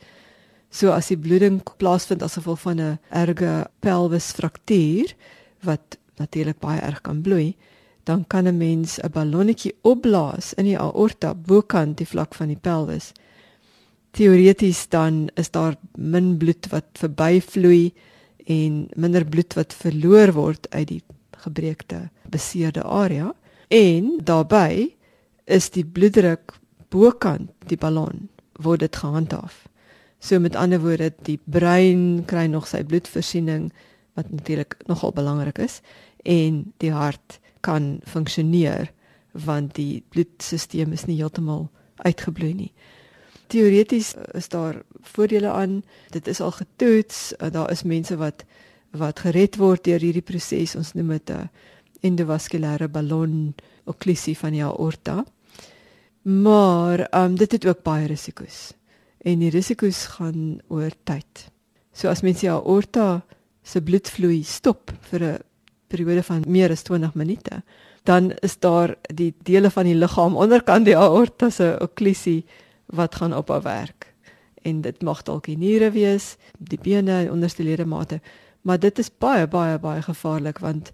So 0.69 0.91
as 0.91 1.07
die 1.11 1.19
bloeding 1.19 1.61
plaasvind 1.77 2.23
as 2.23 2.37
gevolg 2.39 2.61
van 2.61 2.79
'n 2.79 2.99
erge 3.09 3.67
pelvisfraktuur 3.79 5.15
wat 5.63 5.97
natuurlik 6.17 6.59
baie 6.59 6.81
erg 6.81 7.01
kan 7.01 7.21
bloei, 7.21 7.55
dan 8.03 8.27
kan 8.27 8.47
'n 8.47 8.57
mens 8.57 8.99
'n 8.99 9.11
ballonnetjie 9.11 9.75
opblaas 9.81 10.53
in 10.53 10.65
die 10.65 10.79
aorta 10.79 11.33
bokant 11.33 11.97
die 11.97 12.07
vlak 12.07 12.35
van 12.35 12.47
die 12.47 12.59
pelvis. 12.61 13.11
Teoreties 14.17 14.87
dan 14.89 15.27
is 15.37 15.51
daar 15.53 15.75
min 15.93 16.37
bloed 16.41 16.65
wat 16.71 16.87
verbyvloei 16.97 17.91
en 18.49 18.87
minder 18.97 19.25
bloed 19.25 19.53
wat 19.53 19.75
verloor 19.77 20.33
word 20.33 20.65
uit 20.73 20.87
die 20.89 21.03
gebreekte 21.43 22.07
beseerde 22.33 22.81
area 22.81 23.29
en 23.69 24.15
daarbey 24.25 24.95
is 25.45 25.69
die 25.75 25.85
bloeddruk 25.85 26.55
bokant 26.89 27.51
die 27.69 27.77
ballon 27.77 28.25
word 28.57 28.81
dit 28.87 28.95
gehandhaaf. 28.97 29.67
So 30.17 30.39
met 30.41 30.57
ander 30.57 30.81
woorde, 30.81 31.11
die 31.29 31.37
brein 31.45 32.25
kry 32.25 32.47
nog 32.49 32.65
sy 32.65 32.81
bloedvoorsiening 32.89 33.69
wat 34.17 34.33
natuurlik 34.33 34.79
nogal 34.89 35.13
belangrik 35.13 35.61
is 35.61 35.83
en 36.25 36.63
die 36.81 36.91
hart 36.95 37.37
kan 37.61 37.99
funksioneer 38.09 38.89
want 39.45 39.75
die 39.77 40.01
bloedstelsel 40.09 40.89
is 40.97 41.05
nie 41.05 41.21
heeltemal 41.21 41.67
uitgebloei 42.01 42.55
nie. 42.65 42.73
Teoreties 43.47 44.13
is 44.33 44.49
daar 44.49 44.81
voordele 45.01 45.49
aan. 45.49 45.83
Dit 46.09 46.27
is 46.27 46.41
al 46.41 46.51
getoets. 46.51 47.33
Daar 47.51 47.71
is 47.71 47.83
mense 47.83 48.17
wat 48.17 48.45
wat 48.91 49.19
gered 49.19 49.57
word 49.59 49.83
deur 49.83 49.99
hierdie 49.99 50.25
proses. 50.25 50.75
Ons 50.75 50.93
noem 50.93 51.07
dit 51.07 51.29
'n 51.29 51.49
endovaskulêre 52.01 52.87
ballon 52.87 53.53
okklusie 53.85 54.37
van 54.37 54.51
die 54.51 54.63
aorta. 54.63 55.25
Maar 56.21 57.07
um, 57.15 57.35
dit 57.35 57.51
het 57.51 57.65
ook 57.65 57.83
baie 57.83 58.07
risiko's 58.07 58.73
en 59.27 59.39
die 59.39 59.51
risiko's 59.51 60.05
gaan 60.17 60.59
oor 60.67 60.91
tyd. 61.03 61.47
So 61.91 62.09
as 62.11 62.21
mens 62.21 62.43
die 62.43 62.51
aorta 62.51 63.23
se 63.63 63.81
bloedvloei 63.81 64.43
stop 64.43 64.91
vir 65.09 65.23
'n 65.23 65.39
periode 65.87 66.23
van 66.23 66.43
meer 66.47 66.71
as 66.71 66.83
20 66.83 67.15
minute, 67.15 67.63
dan 68.03 68.31
is 68.41 68.59
daar 68.59 68.95
die 69.15 69.33
dele 69.43 69.69
van 69.69 69.85
die 69.85 69.95
liggaam 69.95 70.35
onderkant 70.35 70.85
die 70.85 70.97
aorta 70.97 71.49
se 71.49 71.77
okklusie 71.81 72.45
wat 72.87 73.15
gaan 73.15 73.35
ophou 73.35 73.61
werk. 73.61 74.13
En 74.61 74.81
dit 74.81 75.01
mag 75.01 75.23
dalk 75.23 75.45
die 75.45 75.57
niere 75.57 75.91
wees, 75.91 76.35
die 76.57 76.79
bene 76.81 77.11
en 77.11 77.31
onderste 77.31 77.63
ledemate, 77.63 78.21
maar 78.61 78.79
dit 78.79 78.99
is 78.99 79.11
baie 79.19 79.47
baie 79.47 79.79
baie 79.79 80.01
gevaarlik 80.01 80.59
want 80.59 80.91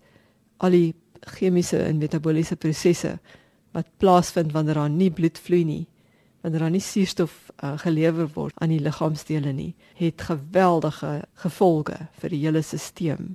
al 0.57 0.75
die 0.75 0.93
chemiese 1.37 1.79
en 1.83 1.97
metabooliese 1.97 2.55
prosesse 2.55 3.17
wat 3.73 3.89
plaasvind 3.97 4.51
wanneer 4.53 4.77
daar 4.77 4.89
nie 4.89 5.09
bloed 5.11 5.39
vloei 5.39 5.63
nie, 5.65 5.85
wanneer 6.41 6.59
daar 6.59 6.73
nie 6.75 6.83
suurstof 6.83 7.33
uh, 7.63 7.73
gelewer 7.81 8.29
word 8.35 8.53
aan 8.61 8.69
die 8.69 8.81
liggaamsdele 8.83 9.53
nie, 9.53 9.73
het 9.97 10.21
geweldige 10.21 11.23
gevolge 11.45 11.97
vir 12.21 12.35
die 12.35 12.43
hele 12.43 12.61
stelsel 12.61 13.33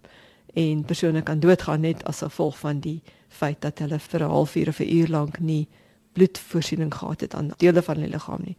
en 0.58 0.84
persone 0.84 1.22
kan 1.22 1.40
doodgaan 1.40 1.80
net 1.80 2.04
as 2.04 2.22
gevolg 2.24 2.58
van 2.58 2.80
die 2.80 3.00
feit 3.28 3.60
dat 3.62 3.78
hulle 3.78 3.98
vir 3.98 4.22
'n 4.22 4.30
halfuur 4.30 4.68
of 4.68 4.80
'n 4.80 4.92
uur 4.98 5.08
lank 5.08 5.38
nie 5.38 5.68
bloedvoorsiening 6.18 6.92
gehad 6.94 7.24
het 7.24 7.34
aan 7.38 7.52
dele 7.62 7.82
van 7.86 8.02
die 8.02 8.10
liggaam 8.10 8.44
nie. 8.44 8.56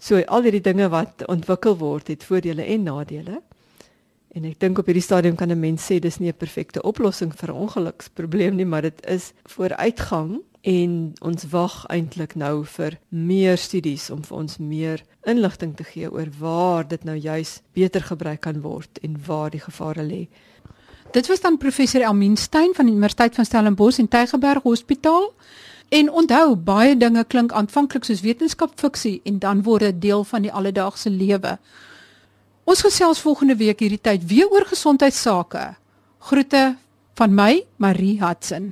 So 0.00 0.20
al 0.26 0.46
hierdie 0.48 0.64
dinge 0.64 0.88
wat 0.92 1.26
ontwikkel 1.28 1.76
word, 1.80 2.08
het 2.08 2.24
voordele 2.24 2.64
en 2.64 2.86
nadele. 2.88 3.40
En 4.30 4.46
ek 4.46 4.60
dink 4.62 4.78
op 4.78 4.86
hierdie 4.88 5.04
stadium 5.04 5.36
kan 5.36 5.50
'n 5.50 5.60
mens 5.60 5.84
sê 5.84 5.98
dis 5.98 6.18
nie 6.18 6.30
'n 6.30 6.36
perfekte 6.38 6.82
oplossing 6.82 7.32
vir 7.34 7.50
'n 7.50 7.60
ongeluksprobleem 7.66 8.56
nie, 8.56 8.64
maar 8.64 8.82
dit 8.82 9.06
is 9.06 9.32
vooruitgang 9.44 10.40
en 10.60 11.12
ons 11.20 11.44
wag 11.50 11.86
eintlik 11.88 12.34
nou 12.34 12.64
vir 12.64 12.98
meer 13.08 13.58
studies 13.58 14.10
om 14.10 14.22
vir 14.24 14.36
ons 14.36 14.58
meer 14.58 15.02
inligting 15.24 15.76
te 15.76 15.84
gee 15.84 16.10
oor 16.12 16.28
waar 16.38 16.88
dit 16.88 17.04
nou 17.04 17.16
juis 17.16 17.60
beter 17.72 18.00
gebruik 18.00 18.40
kan 18.40 18.60
word 18.60 18.98
en 19.02 19.16
waar 19.26 19.50
die 19.50 19.60
gevare 19.60 20.02
lê. 20.02 20.28
Dit 21.12 21.26
was 21.26 21.40
dan 21.40 21.58
professor 21.58 22.00
Elmien 22.00 22.36
Stein 22.36 22.74
van 22.74 22.86
die 22.86 22.94
Universiteit 22.94 23.34
van 23.34 23.44
Stellenbosch 23.44 23.98
en 23.98 24.08
Tygerberg 24.08 24.62
Hospitaal. 24.62 25.32
En 25.90 26.10
onthou, 26.10 26.54
baie 26.54 26.94
dinge 26.96 27.24
klink 27.26 27.52
aanvanklik 27.52 28.04
soos 28.06 28.22
wetenskapfiksie 28.22 29.20
en 29.26 29.40
dan 29.42 29.62
word 29.66 29.82
dit 29.88 30.02
deel 30.06 30.22
van 30.24 30.44
die 30.46 30.52
alledaagse 30.52 31.10
lewe. 31.10 31.56
Ons 32.64 32.84
gesels 32.86 33.22
volgende 33.24 33.56
week 33.58 33.82
hierdie 33.82 33.98
tyd 33.98 34.26
weer 34.30 34.46
oor 34.54 34.68
gesondheidsake. 34.70 35.64
Groete 36.30 36.76
van 37.18 37.34
my, 37.34 37.64
Marie 37.76 38.20
Hudson. 38.22 38.70